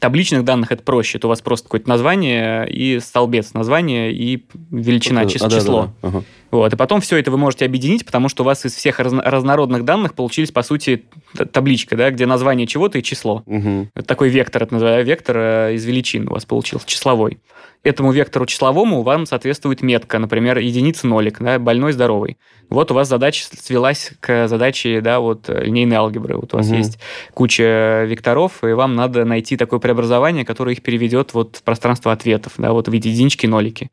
табличных 0.00 0.44
данных 0.44 0.70
это 0.72 0.82
проще. 0.82 1.18
Это 1.18 1.28
у 1.28 1.30
вас 1.30 1.40
просто 1.40 1.64
какое-то 1.66 1.88
название 1.88 2.68
и 2.70 3.00
столбец 3.00 3.54
названия 3.54 4.12
и 4.12 4.44
величина, 4.70 5.22
А, 5.22 5.24
чис- 5.24 5.38
да, 5.40 5.48
да, 5.48 5.58
число. 5.60 5.82
да. 6.02 6.08
Ага. 6.08 6.24
Вот, 6.50 6.72
и 6.72 6.76
потом 6.76 7.00
все 7.00 7.18
это 7.18 7.30
вы 7.30 7.36
можете 7.36 7.66
объединить, 7.66 8.06
потому 8.06 8.28
что 8.28 8.42
у 8.42 8.46
вас 8.46 8.64
из 8.64 8.74
всех 8.74 9.00
разно- 9.00 9.22
разнородных 9.22 9.84
данных 9.84 10.14
получились, 10.14 10.50
по 10.50 10.62
сути, 10.62 11.04
табличка, 11.52 11.96
да, 11.96 12.10
где 12.10 12.24
название 12.24 12.66
чего-то 12.66 12.98
и 12.98 13.02
число. 13.02 13.42
Мгм. 13.46 13.90
Это 13.94 14.06
такой 14.06 14.30
вектор, 14.30 14.62
это 14.62 14.72
называю, 14.74 15.04
вектор 15.04 15.36
э, 15.36 15.74
из 15.74 15.84
величин 15.84 16.28
у 16.28 16.32
вас 16.32 16.46
получился, 16.46 16.86
числовой. 16.86 17.38
Этому 17.84 18.10
вектору 18.12 18.44
числовому 18.46 19.02
вам 19.02 19.24
соответствует 19.26 19.82
метка, 19.82 20.18
например, 20.18 20.58
единица 20.58 21.06
нолик, 21.06 21.38
да, 21.40 21.58
больной, 21.58 21.92
здоровый. 21.92 22.38
Вот 22.70 22.90
у 22.90 22.94
вас 22.94 23.08
задача 23.08 23.44
свелась 23.60 24.12
к 24.20 24.48
задаче, 24.48 25.00
да, 25.00 25.20
вот 25.20 25.48
э, 25.48 25.64
линейной 25.64 25.96
алгебры. 25.96 26.36
Вот 26.36 26.54
у 26.54 26.56
вас 26.56 26.66
Мгм. 26.68 26.78
есть 26.78 26.98
куча 27.34 28.04
векторов, 28.06 28.64
и 28.64 28.72
вам 28.72 28.94
надо 28.94 29.24
найти 29.24 29.56
такое 29.56 29.80
преобразование, 29.80 30.44
которое 30.44 30.72
их 30.74 30.82
переведет 30.82 31.34
вот 31.34 31.56
в 31.56 31.62
пространство 31.62 32.10
ответов, 32.12 32.54
да, 32.56 32.72
вот 32.72 32.88
в 32.88 32.92
виде 32.92 33.10
единички, 33.10 33.46
нолики. 33.46 33.90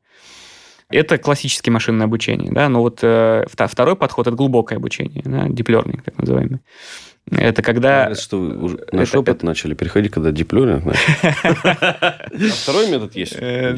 Это 0.90 1.18
классическое 1.18 1.72
машинное 1.72 2.06
обучение, 2.06 2.52
да, 2.52 2.70
но 2.70 2.82
вот 2.82 3.00
э, 3.02 3.46
второй 3.48 3.96
подход– 3.96 4.28
это 4.28 4.36
глубокое 4.36 4.78
обучение, 4.78 5.24
да, 5.26 5.48
deep 5.48 5.66
learning, 5.66 6.02
так 6.04 6.18
называемый. 6.18 6.60
Это 7.32 7.64
когда... 7.64 8.02
Нравится, 8.02 8.24
что 8.24 8.40
вы 8.40 8.64
уже 8.64 8.78
на 8.92 9.02
это- 9.02 9.06
шепот 9.06 9.42
начали 9.42 9.74
переходить, 9.74 10.12
когда 10.12 10.32
диплеринг. 10.32 10.84
А 11.44 12.28
второй 12.62 12.92
метод 12.92 13.16
есть. 13.16 13.36
Э. 13.40 13.74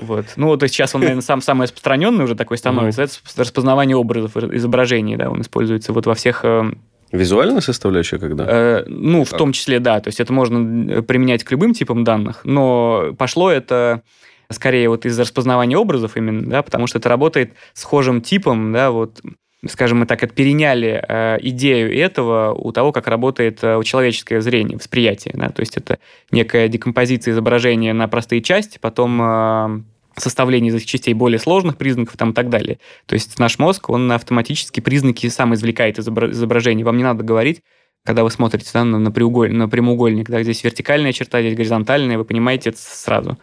Вот. 0.00 0.26
Ну, 0.34 0.48
вот 0.48 0.62
сейчас 0.62 0.94
он, 0.94 1.02
наверное, 1.02 1.22
сам, 1.22 1.40
самый 1.40 1.64
распространенный 1.64 2.24
уже 2.24 2.34
такой 2.34 2.58
становится. 2.58 3.02
Это 3.02 3.12
распознавание 3.36 3.96
образов, 3.96 4.36
изображений, 4.36 5.16
да, 5.16 5.30
он 5.30 5.42
используется 5.42 5.92
вот 5.92 6.06
во 6.06 6.14
всех... 6.14 6.40
э, 6.44 6.72
Визуальная 7.12 7.60
составляющая 7.60 8.18
когда? 8.18 8.44
э, 8.48 8.84
ну, 8.88 9.24
в 9.24 9.30
том 9.30 9.52
числе, 9.52 9.78
да, 9.78 10.00
то 10.00 10.08
есть 10.08 10.18
это 10.18 10.32
можно 10.32 11.02
применять 11.02 11.44
к 11.44 11.50
любым 11.52 11.72
типам 11.72 12.02
данных, 12.02 12.40
но 12.44 13.14
пошло 13.16 13.50
это 13.50 14.02
скорее 14.50 14.88
вот 14.88 15.06
из 15.06 15.18
распознавания 15.18 15.76
образов 15.76 16.16
именно, 16.16 16.48
да, 16.48 16.62
потому 16.62 16.86
что 16.86 16.98
это 16.98 17.08
работает 17.08 17.52
схожим 17.74 18.20
типом, 18.20 18.72
да, 18.72 18.90
вот 18.90 19.20
скажем 19.66 19.98
мы 19.98 20.06
так, 20.06 20.22
это 20.22 20.32
переняли 20.32 21.02
э, 21.06 21.38
идею 21.42 21.94
этого 21.96 22.52
у 22.52 22.70
того, 22.72 22.92
как 22.92 23.08
работает 23.08 23.58
э, 23.62 23.80
человеческое 23.84 24.40
зрение, 24.40 24.78
восприятие. 24.78 25.34
Да? 25.36 25.48
То 25.48 25.60
есть 25.60 25.76
это 25.76 25.98
некая 26.30 26.68
декомпозиция 26.68 27.32
изображения 27.32 27.92
на 27.92 28.06
простые 28.06 28.40
части, 28.40 28.78
потом 28.80 29.20
э, 29.20 29.80
составление 30.16 30.70
из 30.70 30.76
этих 30.76 30.86
частей 30.86 31.14
более 31.14 31.38
сложных 31.40 31.76
признаков 31.76 32.16
там, 32.16 32.30
и 32.30 32.34
так 32.34 32.50
далее. 32.50 32.78
То 33.06 33.14
есть 33.14 33.38
наш 33.38 33.58
мозг, 33.58 33.90
он 33.90 34.10
автоматически 34.12 34.80
признаки 34.80 35.28
сам 35.28 35.54
извлекает 35.54 35.98
из 35.98 36.08
изображения. 36.08 36.84
Вам 36.84 36.96
не 36.96 37.04
надо 37.04 37.24
говорить, 37.24 37.62
когда 38.04 38.22
вы 38.22 38.30
смотрите 38.30 38.70
да, 38.72 38.84
на, 38.84 38.98
на, 38.98 39.10
прямоуголь, 39.10 39.52
на 39.52 39.68
прямоугольник, 39.68 40.30
да, 40.30 40.42
здесь 40.42 40.62
вертикальная 40.62 41.12
черта, 41.12 41.40
здесь 41.40 41.56
горизонтальная, 41.56 42.16
вы 42.16 42.24
понимаете 42.24 42.70
это 42.70 42.78
сразу. 42.78 43.38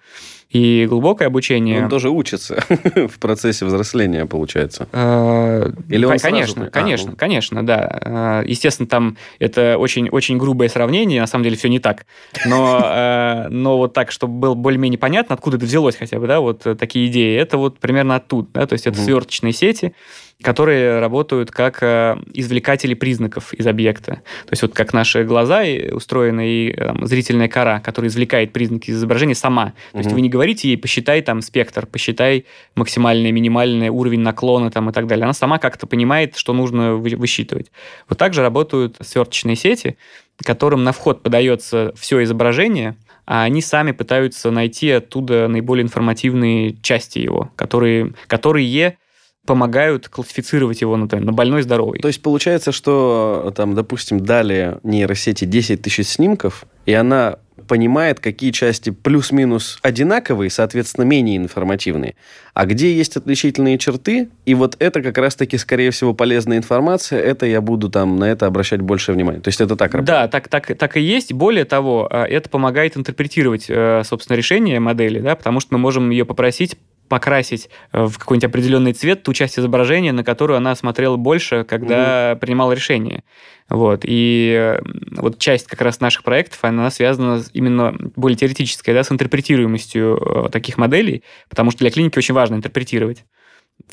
И 0.56 0.86
глубокое 0.86 1.28
обучение... 1.28 1.84
Он 1.84 1.90
тоже 1.90 2.10
учится 2.10 2.64
в 2.96 3.20
процессе 3.20 3.66
взросления, 3.66 4.26
получается. 4.26 4.88
Э, 4.94 5.70
Или 5.90 6.06
он 6.06 6.18
Конечно, 6.18 6.54
сразу... 6.54 6.72
конечно, 6.72 7.10
а, 7.10 7.12
ну... 7.12 7.18
конечно, 7.18 7.66
да. 7.66 8.42
Э, 8.42 8.48
естественно, 8.48 8.88
там 8.88 9.18
это 9.40 9.78
очень, 9.78 10.08
очень 10.08 10.38
грубое 10.38 10.70
сравнение, 10.70 11.20
на 11.20 11.28
самом 11.28 11.44
деле 11.44 11.58
все 11.58 11.68
не 11.68 11.80
так. 11.80 12.06
Но, 12.46 12.82
э, 12.82 13.48
но 13.50 13.76
вот 13.78 13.92
так, 13.92 14.14
чтобы 14.14 14.36
было 14.36 14.54
более-менее 14.54 14.98
понятно, 14.98 15.36
откуда 15.36 15.58
это 15.58 15.66
взялось 15.66 15.98
хотя 15.98 16.20
бы, 16.20 16.28
да, 16.28 16.40
вот 16.40 16.66
такие 16.80 17.08
идеи, 17.08 17.38
это 17.38 17.58
вот 17.58 17.80
примерно 17.80 18.16
оттуда, 18.16 18.48
да, 18.54 18.66
то 18.66 18.74
есть 18.74 18.88
это 18.88 18.98
сверточные 18.98 19.52
сети, 19.52 19.94
которые 20.42 21.00
работают 21.00 21.50
как 21.50 21.82
э, 21.82 22.18
извлекатели 22.34 22.94
признаков 22.94 23.54
из 23.54 23.66
объекта. 23.66 24.16
То 24.46 24.52
есть 24.52 24.62
вот 24.62 24.74
как 24.74 24.94
наши 24.94 25.24
глаза 25.24 25.64
устроены 25.92 26.48
и 26.48 26.74
там, 26.74 27.06
зрительная 27.08 27.48
кора, 27.48 27.80
которая 27.80 28.10
извлекает 28.10 28.52
признаки 28.52 28.92
из 28.92 28.98
изображения 28.98 29.36
сама. 29.36 29.74
То 29.92 29.98
угу. 29.98 30.00
есть 30.00 30.12
вы 30.12 30.22
не 30.22 30.30
говорите 30.30 30.68
ей, 30.68 30.78
посчитай 30.78 31.22
там 31.22 31.42
спектр, 31.42 31.86
посчитай 31.86 32.46
максимальный, 32.76 33.32
минимальный 33.32 33.90
уровень 33.90 34.20
наклона 34.20 34.72
там, 34.72 34.90
и 34.90 34.94
так 34.94 35.08
далее. 35.08 35.24
Она 35.24 35.34
сама 35.34 35.58
как-то 35.58 35.88
понимает, 35.88 36.36
что 36.36 36.54
нужно 36.54 36.96
высчитывать. 36.96 37.72
Вот 38.10 38.20
так 38.20 38.34
же 38.34 38.42
работают 38.42 38.98
сверточные 39.02 39.56
сети, 39.56 39.98
которым 40.44 40.84
на 40.84 40.92
вход 40.92 41.24
подается 41.24 41.94
все 41.96 42.22
изображение, 42.24 42.98
а 43.26 43.44
они 43.44 43.62
сами 43.62 43.92
пытаются 43.92 44.52
найти 44.52 44.92
оттуда 44.92 45.48
наиболее 45.48 45.84
информативные 45.84 46.76
части 46.82 47.20
его, 47.20 47.52
которые, 47.56 48.14
которые 48.28 48.98
помогают 49.46 50.10
классифицировать 50.10 50.82
его 50.82 50.98
на, 50.98 51.08
на 51.08 51.32
больной 51.32 51.62
здоровый. 51.62 52.00
То 52.00 52.08
есть 52.08 52.22
получается, 52.22 52.72
что 52.72 53.54
там, 53.56 53.76
допустим, 53.76 54.20
дали 54.20 54.78
нейросети 54.84 55.46
10 55.46 55.82
тысяч 55.82 56.08
снимков, 56.08 56.66
и 56.86 56.94
она 56.94 57.38
понимает, 57.68 58.20
какие 58.20 58.52
части 58.52 58.90
плюс-минус 58.90 59.80
одинаковые, 59.82 60.50
соответственно, 60.50 61.06
менее 61.06 61.38
информативные, 61.38 62.16
а 62.54 62.66
где 62.66 62.94
есть 62.94 63.18
отличительные 63.18 63.78
черты, 63.78 64.30
и 64.46 64.54
вот 64.54 64.76
это 64.80 65.02
как 65.02 65.18
раз-таки, 65.18 65.58
скорее 65.58 65.92
всего, 65.92 66.14
полезная 66.14 66.58
информация, 66.58 67.20
это 67.20 67.46
я 67.46 67.62
буду 67.62 67.90
там 67.90 68.18
на 68.18 68.26
это 68.26 68.46
обращать 68.46 68.82
больше 68.82 69.14
внимания. 69.14 69.40
То 69.40 69.48
есть 69.48 69.62
это 69.62 69.76
так 69.76 69.94
работает? 69.94 70.06
Да, 70.06 70.28
так, 70.28 70.48
так, 70.48 70.78
так 70.78 70.98
и 70.98 71.02
есть. 71.02 71.34
Более 71.34 71.66
того, 71.66 72.08
а, 72.10 72.26
это 72.26 72.50
помогает 72.50 72.98
интерпретировать, 72.98 73.66
э, 73.70 74.04
собственно, 74.06 74.38
решение 74.38 74.80
модели, 74.80 75.20
да, 75.20 75.36
потому 75.36 75.60
что 75.60 75.74
мы 75.74 75.80
можем 75.80 76.10
ее 76.10 76.26
попросить 76.26 76.78
покрасить 77.08 77.70
э, 77.92 78.06
в 78.06 78.18
какой-нибудь 78.18 78.50
определенный 78.50 78.94
цвет 78.94 79.24
ту 79.24 79.34
часть 79.34 79.60
изображения, 79.60 80.12
на 80.12 80.24
которую 80.24 80.58
она 80.58 80.76
смотрела 80.76 81.16
больше, 81.16 81.64
когда 81.64 82.32
угу. 82.34 82.40
принимала 82.40 82.72
решение. 82.72 83.24
Вот. 83.70 84.02
И 84.04 84.78
вот 85.12 85.40
часть 85.40 85.68
как 85.68 85.82
раз 85.82 86.00
наших 86.00 86.24
проектов, 86.24 86.60
она 86.64 86.92
связана 86.92 87.44
именно 87.54 87.96
более 88.16 88.38
теоретической, 88.38 88.94
да, 88.94 89.04
с 89.04 89.12
интерпретируемостью 89.12 90.46
э, 90.48 90.50
таких 90.50 90.78
моделей, 90.78 91.24
потому 91.50 91.72
что 91.72 91.80
для 91.80 91.92
клиники 91.92 92.18
очень 92.18 92.36
важно 92.36 92.56
интерпретировать, 92.56 93.26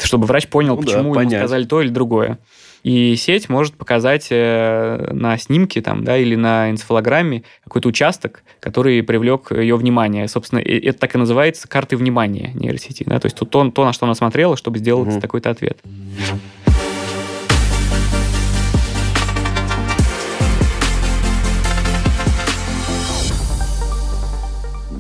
чтобы 0.01 0.27
врач 0.27 0.49
понял, 0.49 0.77
ну, 0.77 0.83
почему 0.83 1.15
да, 1.15 1.23
ему 1.23 1.31
сказали 1.31 1.65
то 1.65 1.81
или 1.81 1.89
другое. 1.89 2.39
И 2.83 3.15
сеть 3.17 3.49
может 3.49 3.75
показать 3.75 4.29
э, 4.31 5.11
на 5.13 5.39
снимке 5.39 5.81
там, 5.81 6.05
да, 6.05 6.17
или 6.19 6.35
на 6.35 6.71
энцефалограмме 6.71 7.45
какой-то 7.65 7.89
участок, 7.89 8.43
который 8.61 9.03
привлек 9.03 9.53
ее 9.53 9.77
внимание. 9.77 10.27
Собственно, 10.27 10.59
это 10.59 10.99
так 10.99 11.15
и 11.15 11.19
называется 11.19 11.69
картой 11.69 11.99
внимания 11.99 12.51
нейросети. 12.55 13.05
Да? 13.07 13.21
То 13.21 13.27
есть 13.27 13.37
то, 13.37 13.45
то, 13.45 13.85
на 13.85 13.93
что 13.93 14.07
она 14.07 14.15
смотрела, 14.15 14.57
чтобы 14.57 14.79
сделать 14.79 15.15
угу. 15.15 15.21
такой-то 15.21 15.51
ответ. 15.51 15.79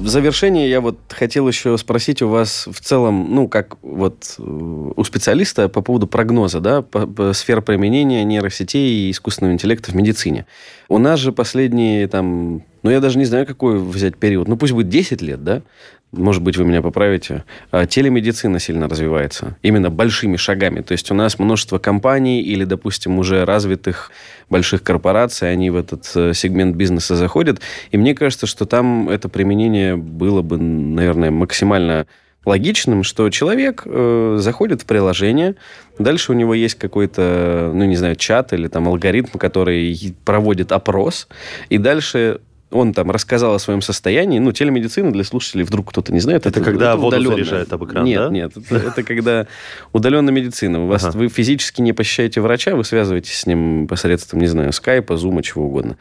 В 0.02 0.08
завершение 0.08 0.68
я 0.68 0.80
вот 0.80 0.98
хотел 1.10 1.46
еще 1.46 1.78
спросить 1.78 2.22
у 2.22 2.28
вас 2.28 2.66
в 2.66 2.80
целом, 2.80 3.34
ну, 3.34 3.46
как 3.46 3.76
вот 3.82 4.34
э, 4.38 4.42
у 4.42 5.04
специалиста 5.04 5.68
по 5.68 5.80
поводу 5.80 6.08
прогноза, 6.08 6.58
да, 6.58 6.82
по, 6.82 7.06
по 7.06 7.32
сфер 7.32 7.62
применения 7.62 8.24
нейросетей 8.24 9.06
и 9.06 9.10
искусственного 9.12 9.54
интеллекта 9.54 9.92
в 9.92 9.94
медицине. 9.94 10.46
У 10.88 10.98
нас 10.98 11.20
же 11.20 11.30
последние 11.30 12.08
там, 12.08 12.64
ну, 12.82 12.90
я 12.90 13.00
даже 13.00 13.16
не 13.16 13.24
знаю, 13.24 13.46
какой 13.46 13.78
взять 13.78 14.16
период, 14.16 14.48
ну, 14.48 14.56
пусть 14.56 14.72
будет 14.72 14.88
10 14.88 15.22
лет, 15.22 15.44
да, 15.44 15.62
может 16.12 16.42
быть, 16.42 16.56
вы 16.56 16.64
меня 16.64 16.82
поправите, 16.82 17.44
а, 17.70 17.86
телемедицина 17.86 18.58
сильно 18.58 18.88
развивается. 18.88 19.56
Именно 19.62 19.90
большими 19.90 20.36
шагами. 20.36 20.80
То 20.82 20.92
есть 20.92 21.10
у 21.10 21.14
нас 21.14 21.38
множество 21.38 21.78
компаний 21.78 22.42
или, 22.42 22.64
допустим, 22.64 23.18
уже 23.18 23.44
развитых 23.44 24.10
больших 24.50 24.82
корпораций, 24.82 25.50
они 25.50 25.70
в 25.70 25.76
этот 25.76 26.10
э, 26.14 26.32
сегмент 26.34 26.76
бизнеса 26.76 27.16
заходят. 27.16 27.60
И 27.90 27.96
мне 27.96 28.14
кажется, 28.14 28.46
что 28.46 28.66
там 28.66 29.08
это 29.08 29.30
применение 29.30 29.96
было 29.96 30.42
бы, 30.42 30.58
наверное, 30.58 31.30
максимально 31.30 32.06
логичным, 32.44 33.04
что 33.04 33.30
человек 33.30 33.82
э, 33.86 34.36
заходит 34.38 34.82
в 34.82 34.86
приложение, 34.86 35.54
дальше 35.98 36.32
у 36.32 36.34
него 36.34 36.54
есть 36.54 36.74
какой-то, 36.74 37.70
ну, 37.72 37.84
не 37.84 37.96
знаю, 37.96 38.16
чат 38.16 38.52
или 38.52 38.68
там 38.68 38.88
алгоритм, 38.88 39.38
который 39.38 40.14
проводит 40.24 40.72
опрос, 40.72 41.28
и 41.70 41.78
дальше 41.78 42.40
он 42.72 42.92
там 42.92 43.10
рассказал 43.10 43.54
о 43.54 43.58
своем 43.58 43.82
состоянии. 43.82 44.38
Ну, 44.38 44.52
телемедицина 44.52 45.12
для 45.12 45.24
слушателей, 45.24 45.64
вдруг 45.64 45.90
кто-то 45.90 46.12
не 46.12 46.20
знает. 46.20 46.46
Это, 46.46 46.60
это 46.60 46.70
когда 46.70 46.90
это 46.90 46.96
воду 46.96 47.16
удаленно. 47.16 47.34
заряжают 47.34 47.72
об 47.72 47.84
экран, 47.84 48.04
Нет, 48.04 48.20
да? 48.22 48.30
нет. 48.30 48.52
Это, 48.56 48.76
это 48.76 49.02
когда 49.02 49.46
удаленная 49.92 50.32
медицина. 50.32 50.84
У 50.84 50.86
вас, 50.86 51.04
ага. 51.04 51.18
Вы 51.18 51.28
физически 51.28 51.80
не 51.80 51.92
посещаете 51.92 52.40
врача, 52.40 52.74
вы 52.74 52.84
связываетесь 52.84 53.38
с 53.38 53.46
ним 53.46 53.86
посредством, 53.86 54.40
не 54.40 54.46
знаю, 54.46 54.72
скайпа, 54.72 55.16
зума, 55.16 55.42
чего 55.42 55.66
угодно. 55.66 55.96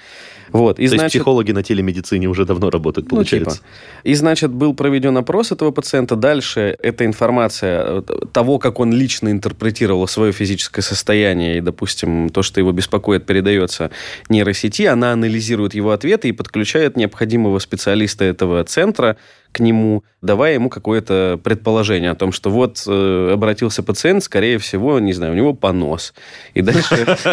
Вот. 0.52 0.80
И, 0.80 0.84
То 0.84 0.90
значит, 0.90 1.04
есть 1.04 1.14
психологи 1.14 1.52
на 1.52 1.64
телемедицине 1.64 2.28
уже 2.28 2.46
давно 2.46 2.70
работают, 2.70 3.08
получается? 3.08 3.50
Ну, 3.50 3.56
типа. 3.56 3.68
И, 4.04 4.14
значит, 4.16 4.52
был 4.52 4.74
проведен 4.74 5.18
опрос 5.18 5.52
этого 5.52 5.72
пациента. 5.72 6.16
Дальше 6.16 6.76
эта 6.82 7.06
информация 7.06 8.02
того, 8.34 8.60
как 8.60 8.80
он 8.80 8.92
лично 8.92 9.30
интерпретировал 9.30 10.08
свое 10.08 10.34
физическое 10.34 10.82
состояние 10.82 11.58
и, 11.58 11.62
допустим, 11.62 12.30
то, 12.30 12.44
что 12.44 12.60
его 12.60 12.72
беспокоит, 12.74 13.26
передается 13.26 13.92
нейросети. 14.28 14.84
Она 14.84 15.14
анализирует 15.14 15.74
его 15.74 15.92
ответы 15.92 16.28
и 16.28 16.32
подключает 16.34 16.61
необходимого 16.98 17.60
специалиста 17.60 18.26
этого 18.26 18.64
центра 18.64 19.18
к 19.52 19.60
нему, 19.60 20.04
давая 20.22 20.54
ему 20.54 20.70
какое-то 20.70 21.40
предположение 21.44 22.12
о 22.12 22.16
том, 22.16 22.32
что 22.32 22.50
вот 22.50 22.84
э, 22.88 23.32
обратился 23.34 23.84
пациент, 23.84 24.24
скорее 24.24 24.58
всего, 24.60 25.00
не 25.00 25.14
знаю, 25.14 25.34
у 25.34 25.36
него 25.36 25.54
понос. 25.54 26.14
И 26.54 26.62
дальше... 26.62 27.18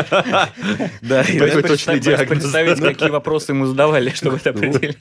Да, 1.03 1.25
точный 1.63 2.01
диагноз. 2.01 2.29
Представить, 2.29 2.81
какие 2.81 3.11
вопросы 3.11 3.53
ему 3.53 3.67
задавали, 3.67 4.11
чтобы 4.11 4.37
это 4.37 4.53
ну, 4.53 4.59
определить. 4.59 4.99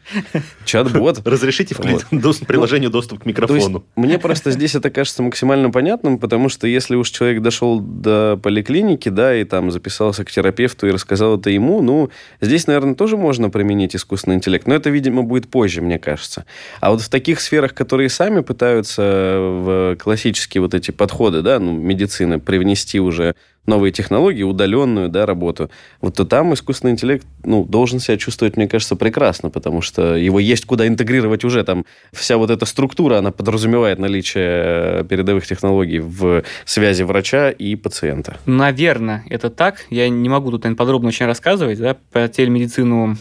Чат-бот. 0.66 1.22
Разрешите 1.26 1.76
приложению 2.48 2.90
доступ 2.90 3.24
к 3.24 3.26
микрофону. 3.26 3.86
Мне 3.96 4.20
просто 4.20 4.52
здесь 4.52 4.76
это 4.76 4.90
кажется 4.90 5.24
максимально 5.24 5.70
понятным, 5.72 6.20
потому 6.20 6.50
что 6.50 6.68
если 6.68 6.96
уж 6.96 7.10
человек 7.10 7.42
дошел 7.42 7.80
до 7.80 8.40
поликлиники, 8.42 9.10
да, 9.10 9.36
и 9.36 9.44
там 9.44 9.72
записался 9.72 10.24
к 10.24 10.32
терапевту 10.32 10.88
и 10.88 10.92
рассказал 10.92 11.38
это 11.38 11.50
ему, 11.50 11.82
ну, 11.82 12.10
здесь, 12.42 12.68
наверное, 12.68 12.96
тоже 12.96 13.18
можно 13.18 13.50
применить 13.50 13.96
искусственный 13.96 14.36
интеллект. 14.36 14.68
Но 14.68 14.76
это, 14.76 14.90
видимо, 14.90 15.24
будет 15.24 15.50
позже, 15.50 15.82
мне 15.82 16.00
кажется. 16.00 16.46
А 16.80 16.92
вот 16.92 17.02
в 17.08 17.10
таких 17.10 17.40
сферах, 17.40 17.74
которые 17.74 18.10
сами 18.10 18.42
пытаются 18.42 19.02
в 19.02 19.96
классические 19.96 20.62
вот 20.62 20.74
эти 20.74 20.92
подходы, 20.92 21.42
да, 21.42 21.58
ну, 21.58 21.72
медицины 21.72 22.38
привнести 22.38 23.00
уже 23.00 23.34
новые 23.66 23.94
технологии, 23.94 24.44
удаленную 24.44 25.08
да, 25.08 25.26
работу, 25.26 25.70
вот 26.02 26.16
то 26.16 26.26
там 26.26 26.54
искусственный 26.54 26.92
интеллект 26.92 27.26
ну, 27.46 27.64
должен 27.64 28.00
себя 28.00 28.18
чувствовать, 28.18 28.58
мне 28.58 28.68
кажется, 28.68 28.98
прекрасно, 28.98 29.50
потому 29.50 29.82
что 29.82 30.16
его 30.16 30.38
есть 30.40 30.66
куда 30.66 30.86
интегрировать 30.86 31.46
уже. 31.46 31.64
Там 31.64 31.86
вся 32.12 32.38
вот 32.38 32.50
эта 32.50 32.66
структура, 32.66 33.20
она 33.20 33.32
подразумевает 33.32 34.00
наличие 34.00 35.06
передовых 35.06 35.48
технологий 35.48 36.00
в 36.00 36.44
связи 36.66 37.04
врача 37.04 37.52
и 37.52 37.78
пациента. 37.78 38.38
Наверное, 38.46 39.24
это 39.30 39.50
так. 39.50 39.86
Я 39.90 40.10
не 40.10 40.28
могу 40.28 40.52
тут, 40.52 40.64
наверное, 40.64 40.78
подробно 40.78 41.08
очень 41.08 41.26
рассказывать. 41.26 41.80
Да, 41.80 41.96
про 42.12 42.28
телемедицину 42.28 43.16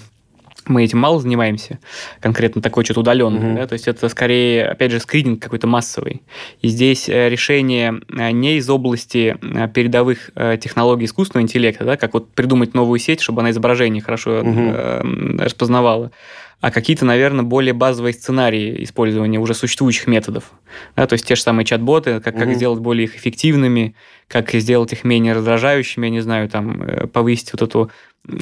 мы 0.66 0.84
этим 0.84 0.98
мало 0.98 1.20
занимаемся, 1.20 1.78
конкретно 2.20 2.62
такой 2.62 2.84
что-то 2.84 3.00
удаленный, 3.00 3.50
угу. 3.50 3.56
да, 3.56 3.66
то 3.66 3.74
есть 3.74 3.88
это 3.88 4.08
скорее, 4.08 4.66
опять 4.66 4.90
же, 4.90 5.00
скрининг 5.00 5.42
какой-то 5.42 5.66
массовый. 5.66 6.22
И 6.60 6.68
здесь 6.68 7.08
э, 7.08 7.28
решение 7.28 8.00
э, 8.08 8.30
не 8.32 8.56
из 8.56 8.68
области 8.68 9.36
э, 9.40 9.68
передовых 9.68 10.30
технологий 10.60 11.06
искусственного 11.06 11.44
интеллекта, 11.44 11.84
да, 11.84 11.96
как 11.96 12.14
вот 12.14 12.30
придумать 12.32 12.74
новую 12.74 12.98
сеть, 12.98 13.20
чтобы 13.20 13.40
она 13.40 13.50
изображение 13.50 14.02
хорошо 14.02 14.40
угу. 14.40 15.38
распознавала, 15.38 16.10
а 16.66 16.72
какие-то, 16.72 17.04
наверное, 17.04 17.44
более 17.44 17.74
базовые 17.74 18.12
сценарии 18.12 18.82
использования 18.82 19.38
уже 19.38 19.54
существующих 19.54 20.08
методов. 20.08 20.50
Да, 20.96 21.06
то 21.06 21.12
есть 21.12 21.24
те 21.24 21.36
же 21.36 21.42
самые 21.42 21.64
чат-боты, 21.64 22.18
как, 22.18 22.34
угу. 22.34 22.42
как 22.42 22.54
сделать 22.56 22.80
более 22.80 23.04
их 23.04 23.14
эффективными, 23.14 23.94
как 24.26 24.50
сделать 24.52 24.92
их 24.92 25.04
менее 25.04 25.34
раздражающими, 25.34 26.06
я 26.06 26.10
не 26.10 26.18
знаю, 26.18 26.48
там, 26.48 27.08
повысить 27.12 27.52
вот 27.52 27.62
эту 27.62 27.92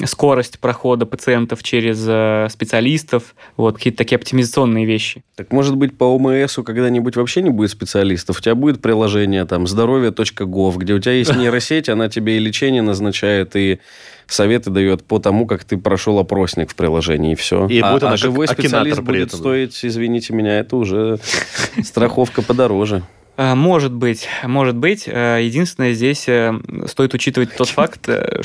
скорость 0.05 0.59
прохода 0.59 1.05
пациентов 1.05 1.61
через 1.61 2.03
э, 2.07 2.47
специалистов, 2.49 3.35
вот 3.57 3.75
какие-то 3.75 3.99
такие 3.99 4.15
оптимизационные 4.15 4.87
вещи. 4.87 5.23
Так 5.35 5.51
может 5.51 5.75
быть 5.75 5.95
по 5.95 6.05
ОМСу 6.05 6.63
когда-нибудь 6.63 7.15
вообще 7.15 7.43
не 7.43 7.51
будет 7.51 7.69
специалистов? 7.69 8.39
У 8.39 8.41
тебя 8.41 8.55
будет 8.55 8.81
приложение 8.81 9.45
там 9.45 9.67
здоровье.гов, 9.67 10.77
где 10.79 10.93
у 10.93 10.99
тебя 10.99 11.13
есть 11.13 11.35
нейросеть, 11.35 11.89
она 11.89 12.09
тебе 12.09 12.37
и 12.37 12.39
лечение 12.39 12.81
назначает, 12.81 13.55
и 13.55 13.79
советы 14.27 14.69
дает 14.69 15.03
по 15.03 15.19
тому, 15.19 15.45
как 15.45 15.63
ты 15.63 15.77
прошел 15.77 16.19
опросник 16.19 16.71
в 16.71 16.75
приложении, 16.75 17.33
и 17.33 17.35
все. 17.35 17.67
И 17.67 17.79
а, 17.79 17.93
будет 17.93 18.03
а 18.03 18.17
живой 18.17 18.47
специалист 18.47 19.01
будет 19.01 19.33
стоить, 19.33 19.79
извините 19.83 20.33
меня, 20.33 20.59
это 20.59 20.77
уже 20.77 21.19
страховка 21.83 22.41
подороже. 22.41 23.03
Э, 23.37 23.55
может 23.55 23.91
быть, 23.91 24.27
может 24.43 24.75
быть. 24.75 25.07
Э, 25.07 25.39
единственное, 25.41 25.93
здесь 25.93 26.27
э, 26.27 26.53
стоит 26.87 27.13
учитывать 27.13 27.55
тот 27.55 27.67
факт, 27.67 28.07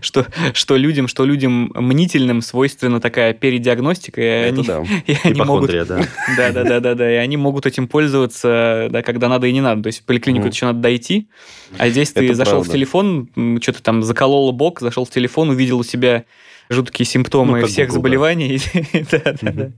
что, 0.00 0.26
что, 0.54 0.76
людям, 0.76 1.08
что 1.08 1.24
людям 1.24 1.70
мнительным 1.74 2.40
свойственна 2.40 3.00
такая 3.00 3.34
передиагностика, 3.34 4.20
и 4.20 4.48
они, 4.48 4.64
да. 4.64 4.82
и 5.06 5.16
они 5.24 5.42
могут, 5.42 5.70
да. 5.70 5.84
да, 6.36 6.52
да, 6.52 6.64
да, 6.64 6.80
да, 6.80 6.94
да, 6.94 7.12
и 7.12 7.16
они 7.16 7.36
могут 7.36 7.66
этим 7.66 7.86
пользоваться, 7.86 8.88
да, 8.90 9.02
когда 9.02 9.28
надо 9.28 9.46
и 9.46 9.52
не 9.52 9.60
надо. 9.60 9.82
То 9.82 9.86
есть 9.88 10.00
в 10.00 10.04
поликлинику 10.04 10.46
mm. 10.46 10.50
еще 10.52 10.66
надо 10.66 10.80
дойти, 10.80 11.28
а 11.76 11.88
здесь 11.88 12.12
ты 12.12 12.24
Это 12.24 12.34
зашел 12.34 12.54
правда. 12.54 12.70
в 12.70 12.72
телефон, 12.72 13.28
что-то 13.60 13.82
там 13.82 14.02
заколол 14.02 14.52
бок, 14.52 14.80
зашел 14.80 15.04
в 15.04 15.10
телефон, 15.10 15.50
увидел 15.50 15.78
у 15.78 15.84
себя 15.84 16.24
жуткие 16.68 17.06
симптомы 17.06 17.60
ну, 17.60 17.66
всех 17.66 17.88
Google, 17.88 17.94
заболеваний 18.00 18.60
да. 19.10 19.18
да, 19.24 19.34
да, 19.40 19.52
да, 19.52 19.72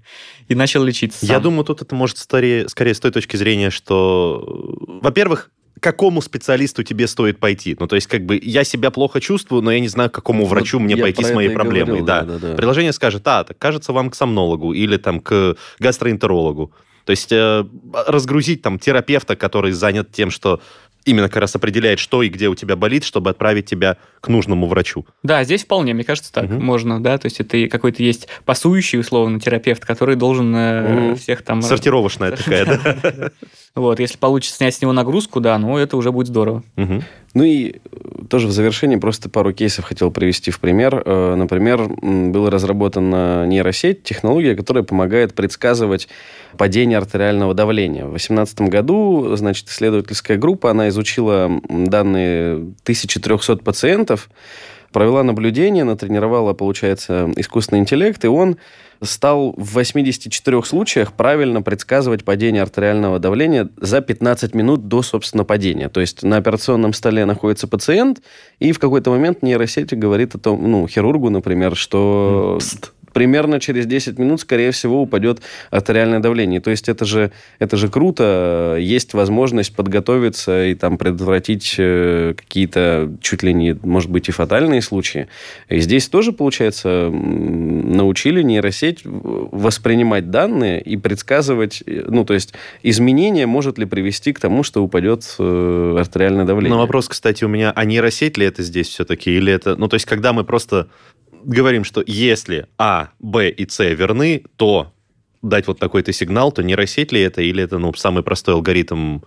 и 0.48 0.54
начал 0.54 0.82
лечиться. 0.82 1.20
Сам. 1.20 1.28
Я 1.28 1.40
думаю, 1.40 1.64
тут 1.64 1.82
это 1.82 1.94
может 1.94 2.18
скорее, 2.18 2.68
скорее 2.68 2.94
с 2.94 3.00
той 3.00 3.10
точки 3.10 3.36
зрения, 3.36 3.70
что, 3.70 4.44
во-первых, 5.02 5.50
какому 5.80 6.20
специалисту 6.20 6.82
тебе 6.82 7.06
стоит 7.06 7.40
пойти. 7.40 7.76
Ну, 7.78 7.86
то 7.86 7.96
есть, 7.96 8.06
как 8.06 8.24
бы, 8.24 8.38
я 8.40 8.64
себя 8.64 8.90
плохо 8.90 9.20
чувствую, 9.20 9.62
но 9.62 9.72
я 9.72 9.80
не 9.80 9.88
знаю, 9.88 10.10
к 10.10 10.14
какому 10.14 10.44
врачу 10.44 10.78
мне 10.78 10.96
пойти 10.96 11.24
с 11.24 11.32
моей 11.32 11.50
проблемой. 11.50 11.86
Говорил, 11.86 12.06
да. 12.06 12.22
Да, 12.22 12.38
да, 12.38 12.48
да. 12.50 12.54
Приложение 12.54 12.92
скажет, 12.92 13.26
а, 13.26 13.44
так 13.44 13.58
кажется 13.58 13.92
вам 13.92 14.10
к 14.10 14.14
сомнологу 14.14 14.72
или 14.72 14.96
там 14.96 15.20
к 15.20 15.56
гастроэнтерологу. 15.78 16.72
То 17.06 17.12
есть 17.12 17.32
э, 17.32 17.64
разгрузить 18.06 18.62
там 18.62 18.78
терапевта, 18.78 19.34
который 19.34 19.72
занят 19.72 20.12
тем, 20.12 20.30
что 20.30 20.60
именно 21.04 21.28
как 21.28 21.38
раз 21.38 21.54
определяет, 21.54 21.98
что 21.98 22.22
и 22.22 22.28
где 22.28 22.48
у 22.48 22.54
тебя 22.54 22.76
болит, 22.76 23.04
чтобы 23.04 23.30
отправить 23.30 23.66
тебя 23.66 23.96
к 24.20 24.28
нужному 24.28 24.66
врачу. 24.66 25.06
Да, 25.22 25.44
здесь 25.44 25.64
вполне, 25.64 25.94
мне 25.94 26.04
кажется, 26.04 26.32
так 26.32 26.44
угу. 26.44 26.60
можно, 26.60 27.02
да, 27.02 27.18
то 27.18 27.26
есть 27.26 27.40
это 27.40 27.68
какой-то 27.68 28.02
есть 28.02 28.28
пасующий, 28.44 28.98
условно, 28.98 29.40
терапевт, 29.40 29.84
который 29.84 30.16
должен 30.16 30.54
угу. 30.54 31.16
всех 31.16 31.42
там... 31.42 31.62
Сортировочная 31.62 32.32
такая, 32.32 32.64
да? 32.66 33.30
Вот, 33.76 34.00
если 34.00 34.18
получится 34.18 34.56
снять 34.56 34.74
с 34.74 34.82
него 34.82 34.92
нагрузку, 34.92 35.40
да, 35.40 35.56
ну, 35.56 35.76
это 35.76 35.96
уже 35.96 36.10
будет 36.10 36.26
здорово. 36.26 36.64
Ну 37.32 37.44
и 37.44 37.76
тоже 38.28 38.48
в 38.48 38.52
завершении 38.52 38.96
просто 38.96 39.28
пару 39.28 39.52
кейсов 39.52 39.84
хотел 39.84 40.10
привести 40.10 40.50
в 40.50 40.58
пример. 40.58 41.02
Э, 41.04 41.34
например, 41.36 41.88
была 41.88 42.50
разработана 42.50 43.46
нейросеть, 43.46 44.02
технология, 44.02 44.56
которая 44.56 44.82
помогает 44.82 45.34
предсказывать 45.34 46.08
падение 46.56 46.98
артериального 46.98 47.54
давления. 47.54 48.04
В 48.04 48.10
2018 48.10 48.62
году, 48.62 49.36
значит, 49.36 49.68
исследовательская 49.68 50.38
группа, 50.38 50.70
она 50.70 50.88
изучила 50.88 51.50
данные 51.68 52.54
1300 52.82 53.58
пациентов, 53.58 54.28
провела 54.92 55.22
наблюдение, 55.22 55.84
натренировала, 55.84 56.52
получается, 56.52 57.32
искусственный 57.36 57.80
интеллект, 57.80 58.24
и 58.24 58.28
он 58.28 58.56
стал 59.02 59.54
в 59.56 59.74
84 59.74 60.62
случаях 60.62 61.12
правильно 61.12 61.62
предсказывать 61.62 62.24
падение 62.24 62.62
артериального 62.62 63.18
давления 63.18 63.68
за 63.76 64.00
15 64.00 64.54
минут 64.54 64.88
до, 64.88 65.02
собственно, 65.02 65.44
падения. 65.44 65.88
То 65.88 66.00
есть 66.00 66.22
на 66.22 66.36
операционном 66.36 66.92
столе 66.92 67.24
находится 67.24 67.66
пациент, 67.66 68.20
и 68.58 68.72
в 68.72 68.78
какой-то 68.78 69.10
момент 69.10 69.42
нейросеть 69.42 69.96
говорит 69.96 70.34
о 70.34 70.38
том, 70.38 70.70
ну, 70.70 70.86
хирургу, 70.86 71.30
например, 71.30 71.76
что... 71.76 72.56
Пст 72.58 72.92
примерно 73.12 73.60
через 73.60 73.86
10 73.86 74.18
минут, 74.18 74.40
скорее 74.40 74.70
всего, 74.70 75.02
упадет 75.02 75.40
артериальное 75.70 76.20
давление. 76.20 76.60
То 76.60 76.70
есть 76.70 76.88
это 76.88 77.04
же, 77.04 77.32
это 77.58 77.76
же 77.76 77.88
круто. 77.88 78.76
Есть 78.78 79.14
возможность 79.14 79.74
подготовиться 79.74 80.66
и 80.66 80.74
там 80.74 80.98
предотвратить 80.98 81.74
э, 81.78 82.34
какие-то 82.36 83.12
чуть 83.20 83.42
ли 83.42 83.52
не, 83.52 83.76
может 83.82 84.10
быть, 84.10 84.28
и 84.28 84.32
фатальные 84.32 84.82
случаи. 84.82 85.28
И 85.68 85.80
здесь 85.80 86.08
тоже, 86.08 86.32
получается, 86.32 87.10
научили 87.10 88.42
нейросеть 88.42 89.00
воспринимать 89.04 90.30
данные 90.30 90.80
и 90.80 90.96
предсказывать, 90.96 91.82
э, 91.86 92.04
ну, 92.06 92.24
то 92.24 92.34
есть 92.34 92.54
изменение 92.82 93.46
может 93.46 93.78
ли 93.78 93.86
привести 93.86 94.32
к 94.32 94.40
тому, 94.40 94.62
что 94.62 94.82
упадет 94.82 95.34
э, 95.38 95.96
артериальное 95.98 96.44
давление. 96.44 96.76
Но 96.76 96.80
вопрос, 96.80 97.08
кстати, 97.08 97.44
у 97.44 97.48
меня, 97.48 97.72
а 97.74 97.84
нейросеть 97.84 98.38
ли 98.38 98.46
это 98.46 98.62
здесь 98.62 98.88
все-таки? 98.88 99.30
Или 99.30 99.52
это, 99.52 99.76
ну, 99.76 99.88
то 99.88 99.94
есть 99.94 100.06
когда 100.06 100.32
мы 100.32 100.44
просто 100.44 100.88
говорим, 101.44 101.84
что 101.84 102.02
если 102.06 102.66
А, 102.78 103.10
Б 103.18 103.50
и 103.50 103.68
С 103.68 103.82
верны, 103.84 104.44
то 104.56 104.92
дать 105.42 105.66
вот 105.66 105.78
такой-то 105.78 106.12
сигнал, 106.12 106.52
то 106.52 106.62
нейросеть 106.62 107.12
ли 107.12 107.20
это, 107.20 107.42
или 107.42 107.62
это 107.62 107.78
ну, 107.78 107.92
самый 107.94 108.22
простой 108.22 108.54
алгоритм 108.54 109.20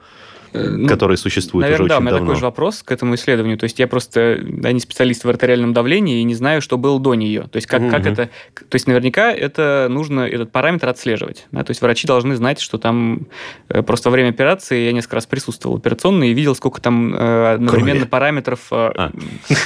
ну, 0.54 0.88
который 0.88 1.18
существует 1.18 1.64
наверное, 1.64 1.86
уже 1.86 1.90
да, 1.90 1.96
очень 1.98 2.06
давно. 2.06 2.10
Да, 2.10 2.16
у 2.16 2.20
меня 2.20 2.32
такой 2.32 2.40
же 2.40 2.46
вопрос 2.46 2.84
к 2.84 2.92
этому 2.92 3.16
исследованию. 3.16 3.58
То 3.58 3.64
есть 3.66 3.80
я 3.80 3.88
просто 3.88 4.40
да, 4.42 4.72
не 4.72 4.80
специалист 4.80 5.24
в 5.24 5.30
артериальном 5.30 5.74
давлении 5.74 6.20
и 6.20 6.24
не 6.24 6.36
знаю, 6.36 6.62
что 6.62 6.78
было 6.78 7.00
до 7.00 7.16
нее. 7.16 7.44
То 7.52 7.58
есть 7.58 7.68
как, 7.68 7.82
угу. 7.82 7.90
как 7.90 8.06
это... 8.06 8.30
То 8.70 8.76
есть 8.76 8.88
наверняка 8.88 9.32
это 9.32 9.88
нужно 9.90 10.22
этот 10.22 10.52
параметр 10.52 10.90
отслеживать. 10.90 11.48
Да? 11.52 11.64
То 11.64 11.72
есть 11.72 11.82
врачи 11.82 12.08
должны 12.08 12.36
знать, 12.36 12.60
что 12.60 12.78
там 12.78 13.28
э, 13.70 13.82
просто 13.82 14.10
во 14.10 14.14
время 14.14 14.30
операции 14.30 14.86
я 14.86 14.92
несколько 14.92 15.16
раз 15.16 15.26
присутствовал 15.26 15.78
операционной 15.78 16.30
и 16.30 16.34
видел, 16.34 16.56
сколько 16.56 16.82
там 16.82 17.14
э, 17.14 17.54
одновременно 17.54 18.00
крови. 18.00 18.10
параметров 18.10 18.68
а. 18.72 19.12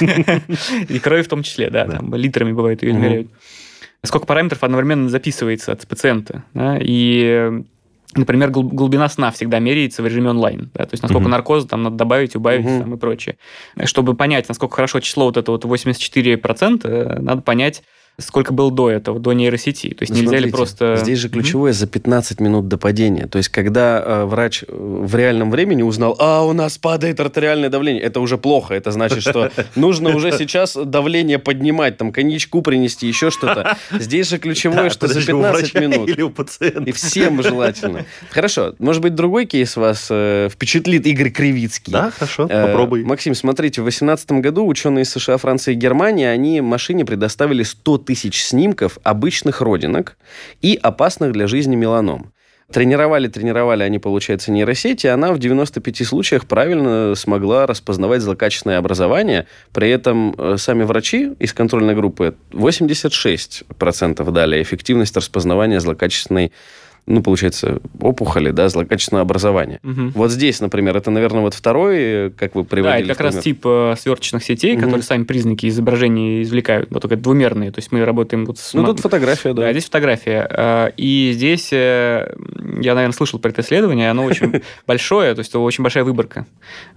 и 0.88 0.98
крови 0.98 1.22
в 1.22 1.28
том 1.28 1.42
числе, 1.42 1.70
да, 1.70 1.86
там 1.86 2.14
литрами 2.14 2.52
бывает 2.52 2.82
ее 2.82 2.92
измеряют. 2.92 3.28
Сколько 4.04 4.26
параметров 4.26 4.62
одновременно 4.62 5.08
записывается 5.08 5.72
от 5.72 5.86
пациента. 5.86 6.44
И 6.80 7.62
Например, 8.14 8.50
глубина 8.50 9.08
сна 9.08 9.30
всегда 9.30 9.58
меряется 9.58 10.02
в 10.02 10.06
режиме 10.06 10.30
онлайн. 10.30 10.70
Да? 10.72 10.84
То 10.84 10.94
есть, 10.94 11.02
насколько 11.02 11.24
угу. 11.24 11.30
наркоза 11.30 11.68
там 11.68 11.82
надо 11.82 11.96
добавить, 11.96 12.34
убавить 12.36 12.64
угу. 12.64 12.80
там, 12.80 12.94
и 12.94 12.96
прочее. 12.96 13.36
Чтобы 13.84 14.14
понять, 14.14 14.48
насколько 14.48 14.76
хорошо 14.76 15.00
число 15.00 15.26
вот 15.26 15.36
это 15.36 15.52
вот 15.52 15.64
84%, 15.64 16.88
э, 16.88 17.20
надо 17.20 17.42
понять, 17.42 17.82
сколько 18.20 18.52
было 18.52 18.72
до 18.72 18.90
этого, 18.90 19.20
до 19.20 19.32
нейросети. 19.32 19.90
То 19.90 20.02
есть 20.02 20.10
ну, 20.10 20.16
нельзя 20.16 20.30
смотрите, 20.30 20.46
ли 20.46 20.52
просто... 20.52 20.96
Здесь 20.96 21.18
же 21.20 21.28
ключевое 21.28 21.70
mm-hmm. 21.70 21.74
за 21.74 21.86
15 21.86 22.40
минут 22.40 22.68
до 22.68 22.76
падения. 22.76 23.26
То 23.26 23.38
есть 23.38 23.48
когда 23.48 24.02
э, 24.04 24.24
врач 24.24 24.64
э, 24.66 24.66
в 24.68 25.14
реальном 25.14 25.52
времени 25.52 25.82
узнал, 25.82 26.16
а, 26.18 26.44
у 26.44 26.52
нас 26.52 26.78
падает 26.78 27.20
артериальное 27.20 27.68
давление, 27.68 28.02
это 28.02 28.18
уже 28.18 28.36
плохо. 28.36 28.74
Это 28.74 28.90
значит, 28.90 29.22
что 29.22 29.52
нужно 29.76 30.14
уже 30.16 30.32
сейчас 30.32 30.74
давление 30.74 31.38
поднимать, 31.38 31.96
там, 31.96 32.10
коньячку 32.10 32.60
принести, 32.60 33.06
еще 33.06 33.30
что-то. 33.30 33.76
Здесь 33.92 34.28
же 34.28 34.38
ключевое, 34.38 34.90
что 34.90 35.06
за 35.06 35.24
15 35.24 35.74
минут. 35.76 36.08
Или 36.08 36.22
у 36.22 36.30
пациента. 36.30 36.82
И 36.82 36.92
всем 36.92 37.40
желательно. 37.40 38.04
Хорошо. 38.30 38.74
Может 38.80 39.00
быть, 39.00 39.14
другой 39.14 39.46
кейс 39.46 39.76
вас 39.76 40.08
э, 40.10 40.48
впечатлит 40.50 41.06
Игорь 41.06 41.30
Кривицкий. 41.30 41.92
Да, 41.92 42.10
хорошо, 42.10 42.48
попробуй. 42.48 43.04
Максим, 43.04 43.36
смотрите, 43.36 43.80
в 43.80 43.84
2018 43.84 44.32
году 44.32 44.66
ученые 44.66 45.04
США, 45.04 45.36
Франции 45.36 45.74
и 45.74 45.76
Германии, 45.76 46.26
они 46.26 46.60
машине 46.60 47.04
предоставили 47.04 47.62
100 47.62 48.07
тысяч 48.08 48.42
снимков 48.42 48.98
обычных 49.02 49.60
родинок 49.60 50.16
и 50.62 50.78
опасных 50.82 51.32
для 51.32 51.46
жизни 51.46 51.76
меланом. 51.76 52.32
Тренировали, 52.72 53.28
тренировали 53.28 53.82
они, 53.82 53.98
получается, 53.98 54.50
нейросети, 54.50 55.06
и 55.06 55.10
она 55.10 55.34
в 55.34 55.38
95 55.38 56.06
случаях 56.06 56.46
правильно 56.46 57.14
смогла 57.14 57.66
распознавать 57.66 58.22
злокачественное 58.22 58.78
образование. 58.78 59.46
При 59.74 59.90
этом 59.90 60.34
э, 60.38 60.56
сами 60.56 60.84
врачи 60.84 61.32
из 61.38 61.52
контрольной 61.52 61.94
группы 61.94 62.34
86% 62.52 64.30
дали 64.30 64.62
эффективность 64.62 65.14
распознавания 65.14 65.80
злокачественной 65.80 66.52
ну, 67.08 67.22
получается, 67.22 67.80
опухоли, 68.00 68.50
да, 68.50 68.68
злокачественного 68.68 69.22
образования. 69.22 69.80
Угу. 69.82 70.12
Вот 70.14 70.30
здесь, 70.30 70.60
например, 70.60 70.96
это, 70.96 71.10
наверное, 71.10 71.40
вот 71.40 71.54
второй, 71.54 72.30
как 72.30 72.54
вы 72.54 72.64
приводили. 72.64 73.06
Да, 73.06 73.12
это 73.12 73.14
как 73.14 73.32
раз 73.32 73.42
тип 73.42 73.62
э, 73.64 73.94
сверточных 73.98 74.44
сетей, 74.44 74.74
угу. 74.74 74.82
которые 74.82 75.02
сами 75.02 75.24
признаки 75.24 75.66
изображения 75.68 76.42
извлекают, 76.42 76.90
но 76.90 77.00
только 77.00 77.16
двумерные. 77.16 77.72
То 77.72 77.78
есть 77.78 77.92
мы 77.92 78.04
работаем 78.04 78.44
вот 78.44 78.58
с... 78.58 78.74
Ну, 78.74 78.84
тут 78.84 79.00
фотография, 79.00 79.54
да. 79.54 79.62
Да, 79.62 79.72
здесь 79.72 79.86
фотография. 79.86 80.46
Э, 80.50 80.90
и 80.98 81.32
здесь, 81.34 81.72
э, 81.72 82.34
я, 82.80 82.94
наверное, 82.94 83.14
слышал 83.14 83.38
про 83.38 83.48
это 83.48 83.62
исследование, 83.62 84.10
оно 84.10 84.24
очень 84.24 84.62
большое, 84.86 85.34
то 85.34 85.38
есть 85.38 85.54
очень 85.54 85.82
большая 85.82 86.04
выборка. 86.04 86.46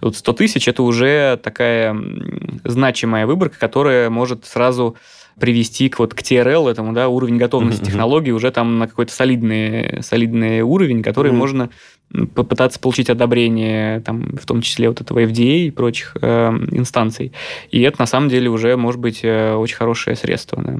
Вот 0.02 0.18
100 0.18 0.34
тысяч– 0.34 0.68
это 0.68 0.84
уже 0.84 1.40
такая 1.42 1.96
значимая 2.66 3.26
выборка, 3.26 3.58
которая 3.58 4.10
может 4.10 4.46
сразу 4.46 4.98
привести 5.40 5.90
к, 5.90 6.00
вот, 6.00 6.14
к 6.14 6.22
TRL, 6.22 6.70
этому, 6.70 6.94
да, 6.94 7.08
уровень 7.08 7.38
готовности 7.38 7.82
mm-hmm. 7.82 7.86
технологий 7.86 8.32
уже 8.32 8.52
там 8.52 8.80
на 8.80 8.88
какой-то 8.88 9.14
солидный, 9.14 10.02
солидный 10.02 10.62
уровень, 10.62 11.04
который 11.04 11.32
mm-hmm. 11.32 11.36
можно 11.36 11.70
попытаться 12.36 12.80
получить 12.80 13.10
одобрение, 13.10 14.02
там, 14.02 14.36
в 14.36 14.46
том 14.46 14.62
числе 14.62 14.90
вот 14.90 15.02
этого 15.02 15.24
FDA 15.24 15.68
и 15.68 15.72
прочих 15.72 16.18
э, 16.22 16.50
инстанций. 16.72 17.32
И 17.70 17.82
это 17.82 18.02
на 18.02 18.06
самом 18.06 18.30
деле 18.30 18.50
уже 18.50 18.76
может 18.76 19.00
быть 19.00 19.22
э, 19.24 19.54
очень 19.54 19.78
хорошее 19.78 20.16
средство. 20.16 20.62
Да. 20.62 20.80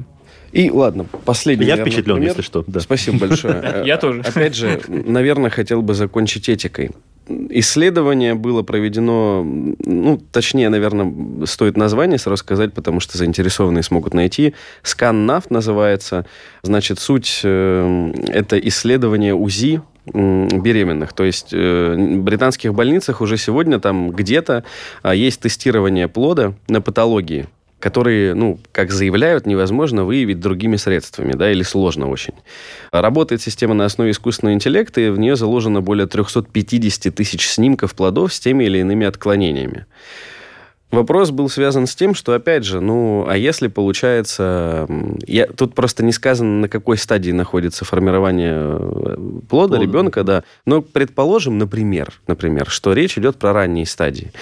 И 0.52 0.70
ладно, 0.70 1.06
последний. 1.24 1.66
Я 1.66 1.76
впечатлен, 1.76 2.16
пример. 2.16 2.30
если 2.30 2.42
что. 2.42 2.62
Да. 2.66 2.80
Спасибо 2.80 3.20
большое. 3.20 3.82
Я 3.86 3.96
тоже. 3.96 4.20
Опять 4.20 4.54
же, 4.54 4.80
наверное, 4.88 5.50
хотел 5.50 5.80
бы 5.80 5.94
закончить 5.94 6.50
этикой. 6.50 6.90
Исследование 7.28 8.34
было 8.34 8.62
проведено, 8.62 9.42
ну, 9.44 10.20
точнее, 10.30 10.68
наверное, 10.68 11.46
стоит 11.46 11.76
название 11.76 12.18
сразу 12.18 12.38
сказать, 12.38 12.72
потому 12.72 13.00
что 13.00 13.18
заинтересованные 13.18 13.82
смогут 13.82 14.14
найти. 14.14 14.54
ScanNav 14.82 15.44
называется. 15.50 16.26
Значит, 16.62 16.98
суть 16.98 17.40
э, 17.44 18.12
это 18.28 18.58
исследование 18.58 19.34
УЗИ 19.34 19.82
беременных. 20.06 21.12
То 21.12 21.24
есть 21.24 21.50
э, 21.52 21.94
в 21.94 22.22
британских 22.22 22.74
больницах 22.74 23.20
уже 23.20 23.36
сегодня 23.36 23.78
там 23.78 24.10
где-то 24.10 24.64
а, 25.02 25.14
есть 25.14 25.40
тестирование 25.40 26.08
плода 26.08 26.54
на 26.68 26.80
патологии 26.80 27.46
которые, 27.82 28.34
ну, 28.34 28.60
как 28.70 28.92
заявляют, 28.92 29.44
невозможно 29.44 30.04
выявить 30.04 30.38
другими 30.38 30.76
средствами, 30.76 31.32
да, 31.32 31.50
или 31.50 31.64
сложно 31.64 32.08
очень. 32.08 32.34
Работает 32.92 33.42
система 33.42 33.74
на 33.74 33.84
основе 33.84 34.12
искусственного 34.12 34.54
интеллекта, 34.54 35.00
и 35.00 35.10
в 35.10 35.18
нее 35.18 35.34
заложено 35.34 35.80
более 35.80 36.06
350 36.06 37.12
тысяч 37.12 37.48
снимков 37.48 37.96
плодов 37.96 38.32
с 38.32 38.38
теми 38.38 38.62
или 38.64 38.78
иными 38.78 39.04
отклонениями. 39.04 39.86
Вопрос 40.92 41.30
был 41.30 41.48
связан 41.48 41.86
с 41.86 41.94
тем, 41.94 42.14
что, 42.14 42.34
опять 42.34 42.64
же, 42.64 42.80
ну, 42.80 43.24
а 43.26 43.34
если 43.38 43.68
получается... 43.68 44.86
Я, 45.26 45.46
тут 45.46 45.74
просто 45.74 46.04
не 46.04 46.12
сказано, 46.12 46.60
на 46.60 46.68
какой 46.68 46.98
стадии 46.98 47.30
находится 47.30 47.86
формирование 47.86 48.52
э, 48.54 49.16
плода, 49.48 49.76
плода. 49.76 49.78
ребенка, 49.78 50.22
да. 50.22 50.44
Но 50.66 50.82
предположим, 50.82 51.56
например, 51.56 52.12
например, 52.26 52.68
что 52.68 52.92
речь 52.92 53.16
идет 53.16 53.36
про 53.36 53.54
ранние 53.54 53.86
стадии. 53.86 54.32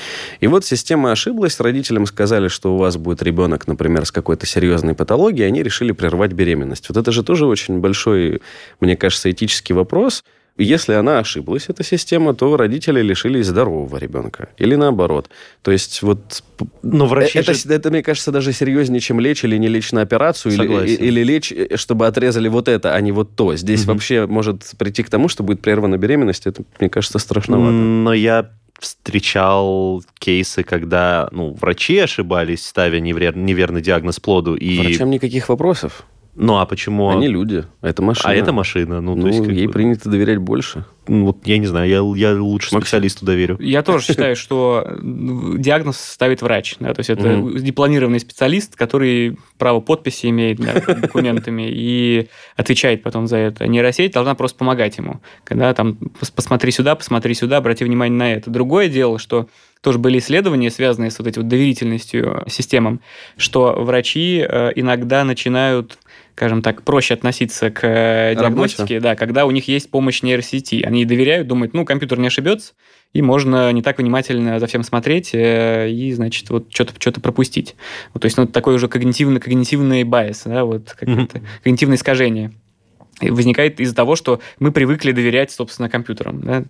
И 0.41 0.49
вот 0.49 0.65
система 0.65 1.13
ошиблась, 1.13 1.61
родителям 1.61 2.05
сказали, 2.07 2.49
что 2.49 2.75
у 2.75 2.79
вас 2.79 2.97
будет 2.97 3.23
ребенок, 3.23 3.69
например, 3.69 4.05
с 4.05 4.11
какой-то 4.11 4.45
серьезной 4.45 4.95
патологией, 4.95 5.45
и 5.45 5.49
они 5.49 5.63
решили 5.63 5.93
прервать 5.93 6.33
беременность. 6.33 6.89
Вот 6.89 6.99
это 6.99 7.13
же 7.13 7.23
тоже 7.23 7.47
очень 7.47 7.79
большой, 7.79 8.43
мне 8.81 8.97
кажется, 8.97 9.31
этический 9.31 9.73
вопрос– 9.73 10.25
если 10.65 10.93
она 10.93 11.19
ошиблась, 11.19 11.69
эта 11.69 11.83
система, 11.83 12.35
то 12.35 12.57
родители 12.57 13.01
лишились 13.03 13.47
здорового 13.47 13.97
ребенка. 13.97 14.49
Или 14.59 14.75
наоборот. 14.75 15.31
То 15.63 15.71
есть 15.71 16.03
вот... 16.03 16.43
Но 16.83 17.07
врачи 17.07 17.39
это, 17.39 17.55
же... 17.55 17.69
это, 17.69 17.91
мне 17.91 18.03
кажется, 18.03 18.31
даже 18.31 18.53
серьезнее, 18.53 19.01
чем 19.01 19.21
лечь 19.21 19.45
или 19.45 19.57
не 19.57 19.69
лечь 19.69 19.93
на 19.93 20.03
операцию, 20.03 20.53
или, 20.55 20.95
или 20.95 21.25
лечь, 21.25 21.53
э, 21.53 21.77
чтобы 21.77 22.07
отрезали 22.07 22.49
вот 22.49 22.69
это, 22.69 22.95
а 22.95 23.01
не 23.01 23.13
вот 23.13 23.35
то. 23.35 23.57
Здесь 23.57 23.85
угу. 23.85 23.93
вообще 23.93 24.27
может 24.27 24.71
прийти 24.77 25.03
к 25.03 25.11
тому, 25.11 25.29
что 25.29 25.43
будет 25.43 25.63
прервана 25.63 25.97
беременность. 25.97 26.47
Это, 26.47 26.63
мне 26.79 26.91
кажется, 26.91 27.19
страшновато. 27.19 27.73
Но 27.73 28.13
я 28.13 28.51
встречал 28.79 30.03
кейсы, 30.19 30.63
когда 30.63 31.29
ну, 31.33 31.53
врачи 31.53 31.99
ошибались, 31.99 32.65
ставя 32.67 33.01
невер... 33.01 33.37
неверный 33.37 33.83
диагноз 33.83 34.21
плоду. 34.21 34.57
И... 34.57 34.79
Врачам 34.79 35.11
никаких 35.11 35.49
вопросов. 35.49 36.05
Ну, 36.35 36.59
а 36.59 36.67
почему... 36.67 37.11
Они 37.11 37.29
люди, 37.29 37.65
это 37.83 38.03
машина. 38.03 38.31
А 38.31 38.35
это 38.35 38.53
машина. 38.53 39.01
Ну, 39.01 39.15
ну 39.15 39.23
то 39.23 39.29
есть, 39.29 39.47
ей 39.47 39.67
бы... 39.67 39.73
принято 39.73 40.09
доверять 40.09 40.39
больше. 40.39 40.85
Ну, 41.09 41.27
вот 41.27 41.47
я 41.47 41.59
не 41.59 41.67
знаю, 41.67 41.89
я, 41.89 42.29
я 42.31 42.41
лучше 42.41 42.71
специалисту 42.71 43.25
доверю. 43.25 43.57
Я 43.61 43.83
тоже 43.83 44.05
считаю, 44.07 44.37
что 44.37 44.87
диагноз 45.03 45.99
ставит 45.99 46.43
врач. 46.43 46.77
Да, 46.79 46.95
то 46.95 47.01
есть 47.01 47.11
это 47.11 47.29
mm 47.29 47.61
дипломированный 47.61 48.21
специалист, 48.21 48.77
который 48.77 49.37
право 49.59 49.81
подписи 49.81 50.27
имеет 50.27 50.59
да, 50.59 50.75
документами 50.95 51.69
и 51.69 52.29
отвечает 52.57 53.03
потом 53.03 53.27
за 53.27 53.37
это. 53.37 53.67
Нейросеть 53.67 54.13
должна 54.13 54.35
просто 54.35 54.59
помогать 54.59 54.99
ему. 54.99 55.21
Когда 55.45 55.73
там 55.75 55.99
посмотри 56.35 56.71
сюда, 56.71 56.95
посмотри 56.95 57.35
сюда, 57.35 57.59
обрати 57.59 57.85
внимание 57.85 58.17
на 58.17 58.33
это. 58.33 58.51
Другое 58.51 58.89
дело, 58.89 59.19
что 59.19 59.49
тоже 59.83 59.99
были 59.99 60.19
исследования, 60.19 60.71
связанные 60.71 61.11
с 61.11 61.19
вот 61.19 61.29
этой 61.29 61.39
вот 61.39 61.49
доверительностью 61.49 62.45
системам, 62.49 63.01
что 63.37 63.73
врачи 63.79 64.45
э, 64.47 64.73
иногда 64.75 65.25
начинают 65.25 65.99
скажем 66.41 66.63
так, 66.63 66.81
проще 66.85 67.13
относиться 67.13 67.71
к 67.71 67.87
э, 67.87 68.35
диагностике, 68.35 68.99
да, 68.99 69.15
когда 69.15 69.45
у 69.45 69.51
них 69.51 69.69
есть 69.69 69.91
помощь 69.91 70.23
нейросети. 70.23 70.83
Они 70.83 71.05
доверяют, 71.05 71.47
думают, 71.49 71.75
ну, 71.75 71.85
компьютер 71.85 72.19
не 72.19 72.29
ошибется, 72.29 72.73
и 73.13 73.21
можно 73.21 73.71
не 73.73 73.83
так 73.83 73.99
внимательно 73.99 74.59
за 74.59 74.67
всем 74.67 74.83
смотреть 74.83 75.35
э, 75.35 75.91
и, 75.91 76.11
значит, 76.15 76.49
вот 76.49 76.73
что-то 76.73 76.95
что 76.99 77.13
пропустить. 77.21 77.77
Вот, 78.15 78.21
то 78.23 78.25
есть, 78.25 78.39
ну, 78.39 78.47
такой 78.47 78.75
уже 78.75 78.89
когнитивный, 78.89 79.39
когнитивный 79.39 80.03
байс, 80.05 80.45
да, 80.47 80.65
вот, 80.65 80.95
как 80.99 81.07
mm-hmm. 81.11 81.43
когнитивное 81.63 81.99
искажение 81.99 82.53
возникает 83.21 83.81
из-за 83.81 83.95
того, 83.95 84.17
что 84.17 84.41
мы 84.59 84.73
привыкли 84.73 85.13
доверять, 85.13 85.51
собственно, 85.51 85.89
компьютерам. 85.89 86.41
Да? 86.41 86.65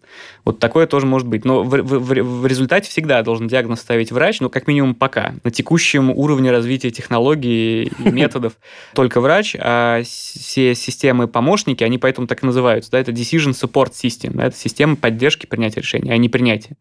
Вот 0.45 0.59
такое 0.59 0.87
тоже 0.87 1.07
может 1.07 1.29
быть. 1.29 1.45
Но 1.45 1.63
в, 1.63 1.69
в, 1.69 1.99
в 1.99 2.47
результате 2.47 2.91
всегда 2.91 3.23
должен 3.23 3.49
диагноз 3.49 3.81
ставить 3.81 4.13
врач, 4.13 4.41
ну, 4.41 4.51
как 4.51 4.67
минимум 4.67 4.95
пока. 4.95 5.35
На 5.45 5.51
текущем 5.51 6.11
уровне 6.11 6.51
развития 6.51 6.91
технологий 6.91 7.85
и 7.85 7.93
методов 8.11 8.55
только 8.95 9.21
врач, 9.21 9.57
а 9.59 10.03
все 10.03 10.75
системы-помощники, 10.75 11.85
они 11.85 11.99
поэтому 11.99 12.27
так 12.27 12.43
и 12.43 12.47
называются. 12.47 12.91
Да? 12.91 12.99
Это 12.99 13.13
Decision 13.13 13.53
Support 13.53 13.93
System. 13.93 14.33
Да? 14.35 14.47
Это 14.47 14.57
система 14.57 14.97
поддержки 14.97 15.47
принятия 15.47 15.81
решения, 15.81 16.13
а 16.13 16.17
не 16.17 16.29
принятия. 16.29 16.77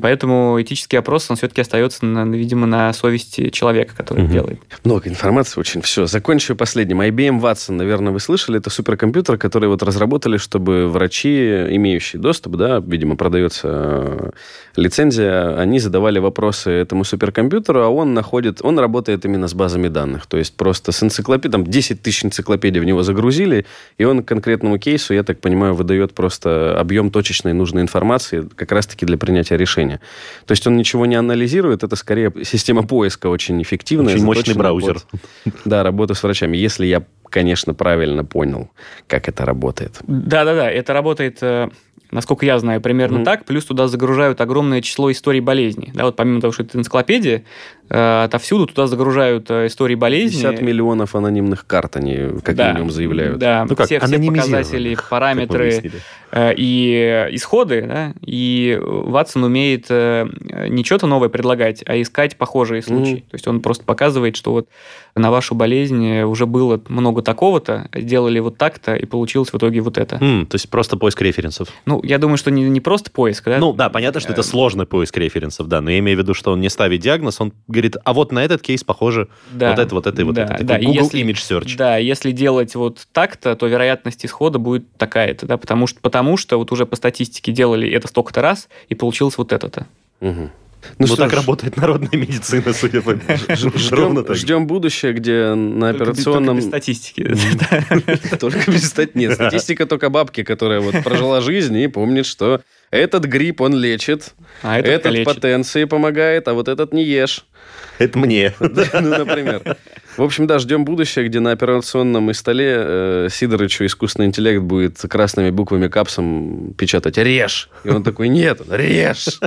Поэтому 0.00 0.56
этический 0.60 0.96
опрос, 0.96 1.30
он 1.30 1.36
все-таки 1.36 1.60
остается, 1.60 2.06
на, 2.06 2.24
видимо, 2.34 2.66
на 2.66 2.90
совести 2.94 3.50
человека, 3.50 3.94
который 3.94 4.24
угу. 4.24 4.32
делает. 4.32 4.60
Много 4.82 5.10
информации 5.10 5.60
очень. 5.60 5.82
Все, 5.82 6.06
закончу 6.06 6.56
последним. 6.56 7.02
IBM 7.02 7.38
Watson, 7.38 7.72
наверное, 7.72 8.10
вы 8.10 8.18
слышали, 8.18 8.58
это 8.58 8.70
суперкомпьютер, 8.70 9.36
который 9.36 9.68
вот 9.68 9.82
разработали, 9.82 10.38
чтобы 10.38 10.88
врачи, 10.88 11.66
имеющие 11.74 12.20
доступ, 12.20 12.56
да, 12.56 12.82
видимо, 12.84 13.16
продается 13.16 13.68
э, 13.68 14.30
лицензия, 14.76 15.58
они 15.58 15.78
задавали 15.78 16.18
вопросы 16.18 16.70
этому 16.70 17.04
суперкомпьютеру, 17.04 17.82
а 17.82 17.88
он 17.88 18.14
находит, 18.14 18.60
он 18.62 18.78
работает 18.78 19.26
именно 19.26 19.48
с 19.48 19.54
базами 19.54 19.88
данных. 19.88 20.24
То 20.26 20.38
есть 20.38 20.56
просто 20.56 20.92
с 20.92 21.02
энциклопедией, 21.02 21.52
там 21.52 21.64
10 21.64 22.00
тысяч 22.00 22.24
энциклопедий 22.24 22.80
в 22.80 22.84
него 22.84 23.02
загрузили, 23.02 23.66
и 23.98 24.04
он 24.04 24.22
конкретному 24.22 24.78
кейсу, 24.78 25.12
я 25.12 25.24
так 25.24 25.40
понимаю, 25.40 25.74
выдает 25.74 26.14
просто 26.14 26.80
объем 26.80 27.10
точечной 27.10 27.52
нужной 27.52 27.82
информации 27.82 28.48
как 28.56 28.72
раз-таки 28.72 29.04
для 29.04 29.18
принятия 29.18 29.58
решения 29.58 29.73
решения. 29.74 30.00
То 30.46 30.52
есть 30.52 30.66
он 30.66 30.76
ничего 30.76 31.06
не 31.06 31.16
анализирует, 31.16 31.82
это 31.82 31.96
скорее 31.96 32.32
система 32.42 32.82
поиска 32.82 33.28
очень 33.28 33.60
эффективная. 33.62 34.14
Очень 34.14 34.24
мощный 34.24 34.54
браузер. 34.54 34.94
Работа. 34.94 35.58
Да, 35.64 35.82
работа 35.82 36.14
с 36.14 36.22
врачами. 36.22 36.56
Если 36.56 36.86
я, 36.86 37.02
конечно, 37.28 37.74
правильно 37.74 38.24
понял, 38.24 38.70
как 39.06 39.28
это 39.28 39.44
работает. 39.44 39.98
Да-да-да, 40.06 40.70
это 40.70 40.92
работает 40.92 41.38
э, 41.42 41.68
насколько 42.14 42.46
я 42.46 42.58
знаю, 42.58 42.80
примерно 42.80 43.18
mm-hmm. 43.18 43.24
так. 43.24 43.44
Плюс 43.44 43.64
туда 43.64 43.88
загружают 43.88 44.40
огромное 44.40 44.80
число 44.80 45.10
историй 45.10 45.40
болезней. 45.40 45.90
Да, 45.94 46.04
вот 46.04 46.16
помимо 46.16 46.40
того, 46.40 46.52
что 46.52 46.62
это 46.62 46.78
энциклопедия, 46.78 47.44
э, 47.90 48.24
отовсюду 48.24 48.66
туда 48.66 48.86
загружают 48.86 49.50
э, 49.50 49.66
истории 49.66 49.96
болезней. 49.96 50.42
50 50.42 50.62
миллионов 50.62 51.14
анонимных 51.14 51.66
карт 51.66 51.96
они 51.96 52.40
как 52.42 52.54
да, 52.54 52.72
минимум 52.72 52.90
заявляют. 52.90 53.38
Да, 53.38 53.66
ну 53.68 53.74
как, 53.74 53.86
все, 53.86 53.98
все 53.98 54.18
показатели, 54.18 54.96
параметры 55.10 55.92
и 56.34 57.28
исходы. 57.30 57.82
Да, 57.82 58.14
и 58.22 58.78
Ватсон 58.82 59.44
умеет 59.44 59.86
э, 59.88 60.26
не 60.68 60.84
что-то 60.84 61.06
новое 61.06 61.28
предлагать, 61.28 61.82
а 61.86 62.00
искать 62.00 62.36
похожие 62.36 62.82
случаи. 62.82 63.16
Mm-hmm. 63.16 63.30
То 63.30 63.34
есть 63.34 63.48
он 63.48 63.60
просто 63.60 63.84
показывает, 63.84 64.36
что 64.36 64.52
вот 64.52 64.68
на 65.14 65.30
вашу 65.30 65.54
болезнь 65.54 66.22
уже 66.22 66.46
было 66.46 66.80
много 66.88 67.22
такого-то, 67.22 67.88
сделали 67.94 68.40
вот 68.40 68.58
так-то, 68.58 68.94
и 68.96 69.06
получилось 69.06 69.52
в 69.52 69.56
итоге 69.56 69.80
вот 69.80 69.96
это. 69.96 70.16
Mm, 70.16 70.46
то 70.46 70.56
есть 70.56 70.68
просто 70.68 70.96
поиск 70.96 71.20
референсов. 71.22 71.68
Ну, 71.86 72.00
я 72.02 72.18
думаю, 72.18 72.36
что 72.36 72.50
не, 72.50 72.64
не 72.64 72.80
просто 72.80 73.10
поиск, 73.10 73.44
да? 73.44 73.58
Ну, 73.58 73.72
да, 73.72 73.88
понятно, 73.88 74.20
что 74.20 74.32
это 74.32 74.42
сложный 74.42 74.86
поиск 74.86 75.16
референсов, 75.16 75.68
да, 75.68 75.80
но 75.80 75.90
я 75.90 75.98
имею 76.00 76.18
в 76.18 76.20
виду, 76.20 76.34
что 76.34 76.52
он 76.52 76.60
не 76.60 76.68
ставит 76.68 77.00
диагноз, 77.00 77.40
он 77.40 77.52
говорит, 77.68 77.96
а 78.04 78.12
вот 78.12 78.32
на 78.32 78.44
этот 78.44 78.62
кейс 78.62 78.82
похоже 78.82 79.28
да, 79.52 79.70
вот 79.70 79.78
это, 79.78 79.94
вот 79.94 80.06
это 80.06 80.20
и 80.20 80.24
вот 80.24 80.34
да, 80.34 80.44
это. 80.44 80.64
Да, 80.64 80.78
Google 80.78 81.04
если, 81.04 81.20
Image 81.22 81.34
Search. 81.34 81.76
Да, 81.76 81.96
если 81.96 82.32
делать 82.32 82.74
вот 82.74 83.06
так-то, 83.12 83.54
то 83.54 83.66
вероятность 83.66 84.24
исхода 84.26 84.58
будет 84.58 84.96
такая-то, 84.96 85.46
да, 85.46 85.56
потому 85.56 85.86
что, 85.86 86.00
потому 86.00 86.23
что 86.36 86.58
вот 86.58 86.72
уже 86.72 86.86
по 86.86 86.96
статистике 86.96 87.52
делали 87.52 87.90
это 87.90 88.08
столько-то 88.08 88.42
раз, 88.42 88.68
и 88.88 88.94
получилось 88.94 89.38
вот 89.38 89.52
это-то. 89.52 89.86
Угу. 90.20 90.50
Ну, 90.98 91.06
ну 91.08 91.16
так 91.16 91.30
ж... 91.30 91.34
работает 91.34 91.76
народная 91.76 92.10
медицина, 92.18 92.72
судя 92.72 93.02
по 93.02 93.14
ждем, 93.48 94.34
ждем 94.34 94.66
будущее, 94.66 95.12
где 95.12 95.54
на 95.54 95.90
операционном... 95.90 96.60
Только 96.60 96.60
без 96.60 96.66
статистики. 96.66 97.22
Только 98.38 98.70
без 98.70 98.88
статистики. 98.88 99.18
Нет, 99.18 99.34
статистика 99.34 99.86
только 99.86 100.10
бабки, 100.10 100.42
которая 100.42 100.80
вот 100.80 101.02
прожила 101.02 101.40
жизнь 101.40 101.76
и 101.76 101.88
помнит, 101.88 102.26
что 102.26 102.60
этот 102.90 103.24
грипп 103.24 103.60
он 103.60 103.74
лечит, 103.74 104.34
а 104.62 104.78
этот 104.78 105.24
потенции 105.24 105.84
помогает, 105.84 106.48
а 106.48 106.54
вот 106.54 106.68
этот 106.68 106.92
не 106.92 107.04
ешь. 107.04 107.44
Это 107.98 108.18
мне. 108.18 108.54
Ну, 108.60 109.18
например. 109.18 109.76
В 110.16 110.22
общем, 110.22 110.46
да, 110.46 110.58
ждем 110.58 110.84
будущее, 110.84 111.26
где 111.26 111.40
на 111.40 111.52
операционном 111.52 112.32
столе 112.34 112.74
э, 112.76 113.28
Сидорычу 113.30 113.84
искусственный 113.84 114.26
интеллект 114.26 114.62
будет 114.62 114.98
красными 114.98 115.50
буквами 115.50 115.88
капсом 115.88 116.74
печатать 116.74 117.18
«Режь!» 117.18 117.68
И 117.82 117.88
он 117.88 118.02
такой 118.02 118.28
«Нет, 118.28 118.60
режь!» 118.70 119.40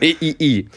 И, 0.00 0.16
и, 0.20 0.30
и. 0.38 0.68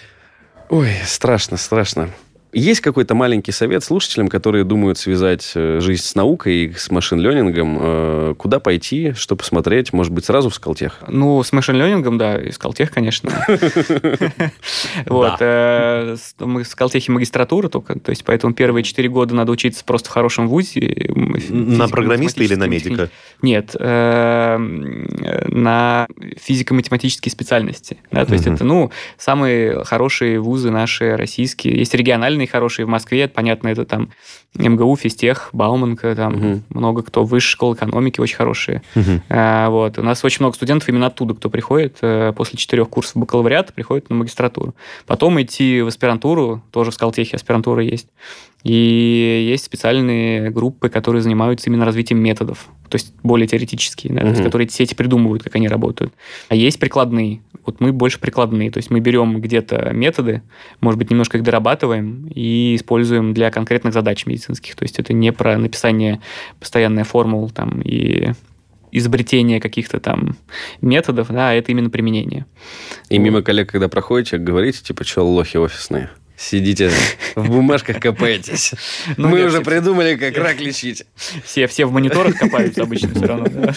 Ой, 0.70 0.90
страшно, 1.06 1.58
страшно. 1.58 2.10
Есть 2.54 2.80
какой-то 2.80 3.14
маленький 3.14 3.52
совет 3.52 3.84
слушателям, 3.84 4.30
которые 4.30 4.64
думают 4.64 4.98
связать 4.98 5.52
э, 5.54 5.80
жизнь 5.82 6.04
с 6.04 6.16
наукой 6.16 6.56
и 6.56 6.74
с 6.74 6.90
машин-ленингом? 6.90 7.78
Э, 7.80 8.36
куда 8.38 8.62
пойти, 8.62 9.12
что 9.14 9.36
посмотреть? 9.36 9.92
Может 9.92 10.14
быть, 10.14 10.26
сразу 10.26 10.50
в 10.50 10.56
Скалтех? 10.56 11.00
Ну, 11.08 11.44
с 11.44 11.52
машин-ленингом, 11.52 12.18
да, 12.18 12.38
и 12.38 12.52
Скалтех, 12.52 12.92
конечно. 12.92 13.32
Вот. 15.06 15.38
Э, 15.40 16.16
мы 16.40 16.64
в 16.64 16.68
Скалтехе 16.68 17.12
магистратура 17.12 17.70
только, 17.70 18.00
то 18.00 18.12
есть 18.12 18.24
поэтому 18.24 18.54
первые 18.54 18.84
четыре 18.84 19.10
года 19.10 19.36
надо 19.36 19.52
учиться 19.52 19.84
просто 19.84 20.10
в 20.10 20.14
хорошем 20.14 20.48
вузе. 20.48 21.12
На 21.50 21.88
программиста 21.88 22.44
или 22.44 22.56
на 22.56 22.68
медика? 22.68 23.10
Нет, 23.42 23.76
на 23.80 26.08
физико-математические 26.42 27.32
специальности. 27.32 27.98
То 28.12 28.34
есть 28.34 28.48
это, 28.48 28.64
ну, 28.64 28.92
самые 29.18 29.84
хорошие 29.84 30.40
вузы 30.40 30.72
наши 30.72 31.16
российские. 31.16 31.78
Есть 31.78 31.94
региональные 31.94 32.37
хорошие 32.46 32.86
в 32.86 32.90
Москве, 32.90 33.28
понятно, 33.28 33.70
это 33.70 33.86
там 33.86 34.12
МГУ, 34.56 34.96
Физтех, 34.96 35.50
Бауманка, 35.54 36.16
там 36.16 36.36
угу. 36.36 36.62
много 36.70 37.04
кто, 37.04 37.24
высшая 37.24 37.52
школа 37.52 37.76
экономики 37.76 38.20
очень 38.20 38.36
хорошие. 38.36 38.82
Угу. 38.96 39.22
А, 39.30 39.70
вот. 39.70 40.00
У 40.00 40.04
нас 40.04 40.24
очень 40.24 40.38
много 40.42 40.56
студентов 40.56 40.90
именно 40.90 41.08
оттуда, 41.08 41.36
кто 41.36 41.50
приходит 41.50 41.98
э, 42.02 42.34
после 42.36 42.58
четырех 42.58 42.90
курсов 42.90 43.18
бакалавриата, 43.18 43.74
приходит 43.74 44.10
на 44.10 44.16
магистратуру. 44.16 44.76
Потом 45.06 45.40
идти 45.42 45.82
в 45.82 45.88
аспирантуру, 45.88 46.64
тоже 46.72 46.92
в 46.92 46.94
Скалтехе 46.96 47.36
аспирантура 47.36 47.84
есть. 47.84 48.08
И 48.64 49.48
есть 49.50 49.66
специальные 49.66 50.50
группы, 50.50 50.90
которые 50.90 51.22
занимаются 51.22 51.70
именно 51.70 51.86
развитием 51.86 52.20
методов, 52.20 52.68
то 52.90 52.96
есть 52.96 53.14
более 53.22 53.48
теоретические, 53.48 54.14
да, 54.14 54.20
угу. 54.20 54.28
то 54.28 54.32
есть, 54.32 54.44
которые 54.44 54.68
сети 54.68 54.96
придумывают, 54.96 55.44
как 55.44 55.56
они 55.56 55.68
работают. 55.68 56.14
А 56.50 56.56
есть 56.56 56.80
прикладные. 56.80 57.42
Вот 57.66 57.80
мы 57.80 57.92
больше 57.92 58.20
прикладные, 58.20 58.72
то 58.72 58.78
есть 58.78 58.90
мы 58.90 59.00
берем 59.00 59.40
где-то 59.40 59.92
методы, 59.94 60.42
может 60.82 60.98
быть, 60.98 61.12
немножко 61.12 61.38
их 61.38 61.44
дорабатываем 61.44 62.28
и 62.34 62.76
используем 62.76 63.34
для 63.34 63.52
конкретных 63.52 63.94
задач 63.94 64.26
медицинских. 64.38 64.76
То 64.76 64.84
есть 64.84 65.00
это 65.00 65.14
не 65.14 65.32
про 65.32 65.58
написание 65.58 66.22
постоянной 66.60 67.04
формул 67.04 67.50
там, 67.50 67.82
и 67.82 68.34
изобретение 68.92 69.60
каких-то 69.60 70.00
там 70.00 70.38
методов, 70.82 71.28
да, 71.30 71.50
а 71.50 71.54
это 71.54 71.72
именно 71.72 71.90
применение. 71.90 72.46
И 73.10 73.18
мимо 73.18 73.42
коллег, 73.42 73.72
когда 73.72 73.90
проходите, 73.90 74.38
говорите, 74.38 74.82
типа, 74.82 75.04
что 75.04 75.28
лохи 75.28 75.58
офисные? 75.58 76.10
Сидите 76.38 76.92
в 77.36 77.50
бумажках 77.50 78.00
копаетесь. 78.00 78.74
Ну, 79.18 79.30
Мы 79.30 79.44
уже 79.44 79.62
придумали, 79.62 80.16
как 80.16 80.38
рак 80.38 80.60
лечить. 80.60 81.04
Все, 81.44 81.66
все 81.66 81.86
в 81.86 81.92
мониторах 81.92 82.38
копаются 82.38 82.84
обычно 82.84 83.10
все 83.16 83.26
равно. 83.26 83.74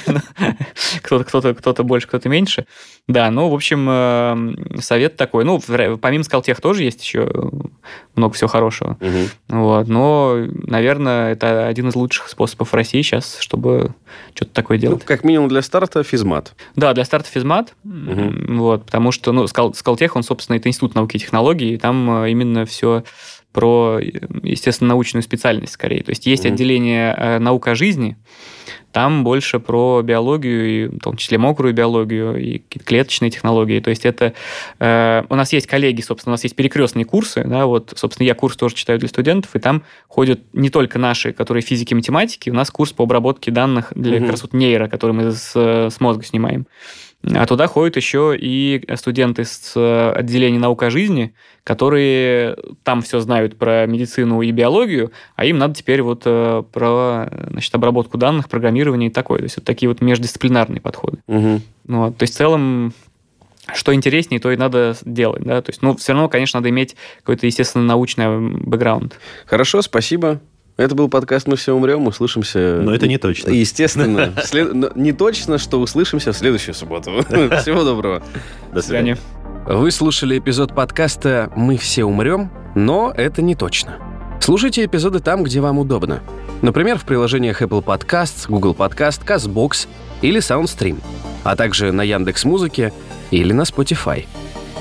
Кто-то, 1.03 1.25
кто-то, 1.25 1.55
кто-то 1.55 1.85
больше, 1.85 2.07
кто-то 2.07 2.29
меньше. 2.29 2.67
Да, 3.09 3.31
ну, 3.31 3.49
в 3.49 3.55
общем, 3.55 3.87
э, 3.89 4.81
совет 4.81 5.17
такой. 5.17 5.45
Ну, 5.45 5.61
помимо 6.01 6.23
Скалтех 6.23 6.61
тоже 6.61 6.85
есть 6.85 7.03
еще 7.03 7.31
много 8.15 8.35
всего 8.35 8.49
хорошего. 8.49 8.99
Вот, 9.49 9.89
но, 9.89 10.37
наверное, 10.67 11.33
это 11.33 11.67
один 11.67 11.89
из 11.89 11.95
лучших 11.95 12.29
способов 12.29 12.73
в 12.73 12.75
России 12.75 13.01
сейчас, 13.01 13.39
чтобы 13.41 13.95
что-то 14.35 14.53
такое 14.53 14.77
ну, 14.77 14.83
делать. 14.83 14.99
Ну, 15.01 15.07
как 15.07 15.25
минимум 15.25 15.49
для 15.49 15.63
старта 15.63 16.03
физмат. 16.03 16.53
Да, 16.77 16.93
для 16.93 17.05
старта 17.05 17.29
физмат. 17.29 17.75
Вот, 17.85 18.85
потому 18.85 19.13
что, 19.13 19.33
ну, 19.33 19.47
Скалтех, 19.47 20.17
он, 20.17 20.23
собственно, 20.23 20.57
это 20.57 20.69
институт 20.69 20.95
науки 20.95 21.17
и 21.17 21.21
технологий, 21.21 21.75
и 21.75 21.79
там 21.79 22.25
э, 22.25 22.31
именно 22.31 22.50
именно 22.51 22.67
все 22.67 23.05
про, 23.53 23.99
естественно, 23.99 24.89
научную 24.89 25.23
специальность 25.25 25.73
скорее. 25.73 26.05
То 26.05 26.11
есть 26.11 26.25
есть 26.27 26.45
mm-hmm. 26.45 26.53
отделение 26.53 27.15
э, 27.17 27.39
наука 27.41 27.75
жизни, 27.75 28.17
там 28.93 29.25
больше 29.25 29.59
про 29.59 30.03
биологию, 30.03 30.69
и, 30.69 30.87
в 30.87 31.01
том 31.01 31.17
числе 31.17 31.37
мокрую 31.37 31.75
биологию 31.75 32.37
и 32.37 32.59
клеточные 32.59 33.31
технологии. 33.31 33.81
То 33.81 33.91
есть 33.91 34.07
это... 34.07 34.35
Э, 34.79 35.25
у 35.29 35.35
нас 35.35 35.53
есть 35.53 35.67
коллеги, 35.67 36.01
собственно, 36.01 36.33
у 36.33 36.35
нас 36.35 36.45
есть 36.45 36.55
перекрестные 36.55 37.05
курсы, 37.05 37.43
да, 37.45 37.67
вот, 37.67 37.93
собственно, 37.97 38.27
я 38.27 38.37
курс 38.37 38.57
тоже 38.57 38.77
читаю 38.77 39.01
для 39.01 39.09
студентов, 39.09 39.57
и 39.57 39.59
там 39.59 39.83
ходят 40.07 40.41
не 40.53 40.71
только 40.71 41.01
наши, 41.01 41.33
которые 41.33 41.63
физики 41.63 41.93
и 41.93 41.97
математики, 41.97 42.51
у 42.51 42.55
нас 42.55 42.71
курс 42.71 42.93
по 42.93 43.03
обработке 43.03 43.51
данных 43.51 43.93
для 43.97 44.19
mm-hmm. 44.19 44.21
как 44.21 44.31
раз 44.31 44.43
вот 44.43 44.53
нейро, 44.53 44.87
который 44.87 45.13
мы 45.13 45.33
с, 45.33 45.57
с 45.57 46.01
мозга 46.01 46.25
снимаем. 46.25 46.67
А 47.23 47.45
туда 47.47 47.67
ходят 47.67 47.97
еще 47.97 48.35
и 48.39 48.83
студенты 48.95 49.45
с 49.45 49.73
э, 49.77 50.13
отделения 50.13 50.59
наука 50.59 50.89
жизни, 50.89 51.35
которые 51.65 52.57
там 52.83 53.03
все 53.03 53.21
знают 53.21 53.59
про 53.59 53.87
медицину 53.87 54.41
и 54.41 54.51
биологию, 54.51 55.13
а 55.37 55.45
им 55.45 55.59
надо 55.59 55.75
теперь 55.75 56.01
вот 56.01 56.23
э, 56.25 56.63
про 56.73 57.29
значит, 57.51 57.75
обработку 57.75 58.17
данных, 58.17 58.49
программирование 58.49 59.11
и 59.11 59.13
такое. 59.13 59.39
То 59.39 59.45
есть 59.45 59.57
вот 59.57 59.67
такие 59.67 59.89
вот 59.89 60.01
междисциплинарные 60.01 60.81
подходы. 60.81 61.19
Угу. 61.27 61.61
Вот. 61.89 62.17
То 62.17 62.23
есть 62.23 62.35
в 62.35 62.39
целом 62.39 62.95
что 63.75 63.95
интереснее, 63.95 64.41
то 64.41 64.51
и 64.51 64.57
надо 64.57 64.97
делать, 65.05 65.45
да, 65.45 65.63
то 65.63 65.71
есть, 65.71 65.81
ну, 65.81 65.95
все 65.95 66.13
равно, 66.13 66.29
конечно, 66.29 66.59
надо 66.59 66.71
иметь 66.71 66.97
какой-то, 67.19 67.47
естественно, 67.47 67.85
научный 67.85 68.41
бэкграунд. 68.41 69.21
Хорошо, 69.47 69.81
спасибо. 69.83 70.41
Это 70.81 70.95
был 70.95 71.11
подкаст 71.11 71.47
«Мы 71.47 71.57
все 71.57 71.75
умрем», 71.75 72.07
услышимся... 72.07 72.81
Но 72.81 72.95
это 72.95 73.07
не 73.07 73.19
точно. 73.19 73.51
Естественно. 73.51 74.33
Не 74.95 75.13
точно, 75.13 75.59
что 75.59 75.79
услышимся 75.79 76.33
в 76.33 76.37
следующую 76.39 76.75
субботу. 76.75 77.23
Всего 77.61 77.85
доброго. 77.85 78.23
До 78.73 78.81
свидания. 78.81 79.19
Вы 79.67 79.91
слушали 79.91 80.39
эпизод 80.39 80.75
подкаста 80.75 81.53
«Мы 81.55 81.77
все 81.77 82.05
умрем», 82.05 82.51
но 82.75 83.13
это 83.15 83.43
не 83.43 83.55
точно. 83.55 83.99
Слушайте 84.41 84.87
эпизоды 84.87 85.21
там, 85.21 85.45
где 85.45 85.61
вам 85.61 85.79
удобно. 85.79 86.23
Например, 86.63 86.97
в 86.97 87.05
приложениях 87.05 87.61
Apple 87.61 87.85
Podcasts, 87.85 88.47
Google 88.49 88.73
Podcast, 88.73 89.21
CastBox 89.27 89.87
или 90.23 90.41
SoundStream, 90.41 90.99
а 91.45 91.57
также 91.57 91.93
на 91.93 92.01
Яндекс 92.03 92.45
Музыке 92.45 92.91
или 93.31 93.53
на 93.53 93.63
Spotify. 93.63 94.25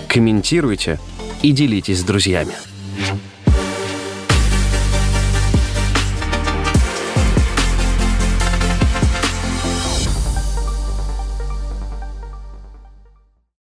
Комментируйте 0.07 0.97
и 1.41 1.51
делитесь 1.51 1.99
с 1.99 2.03
друзьями. 2.03 2.53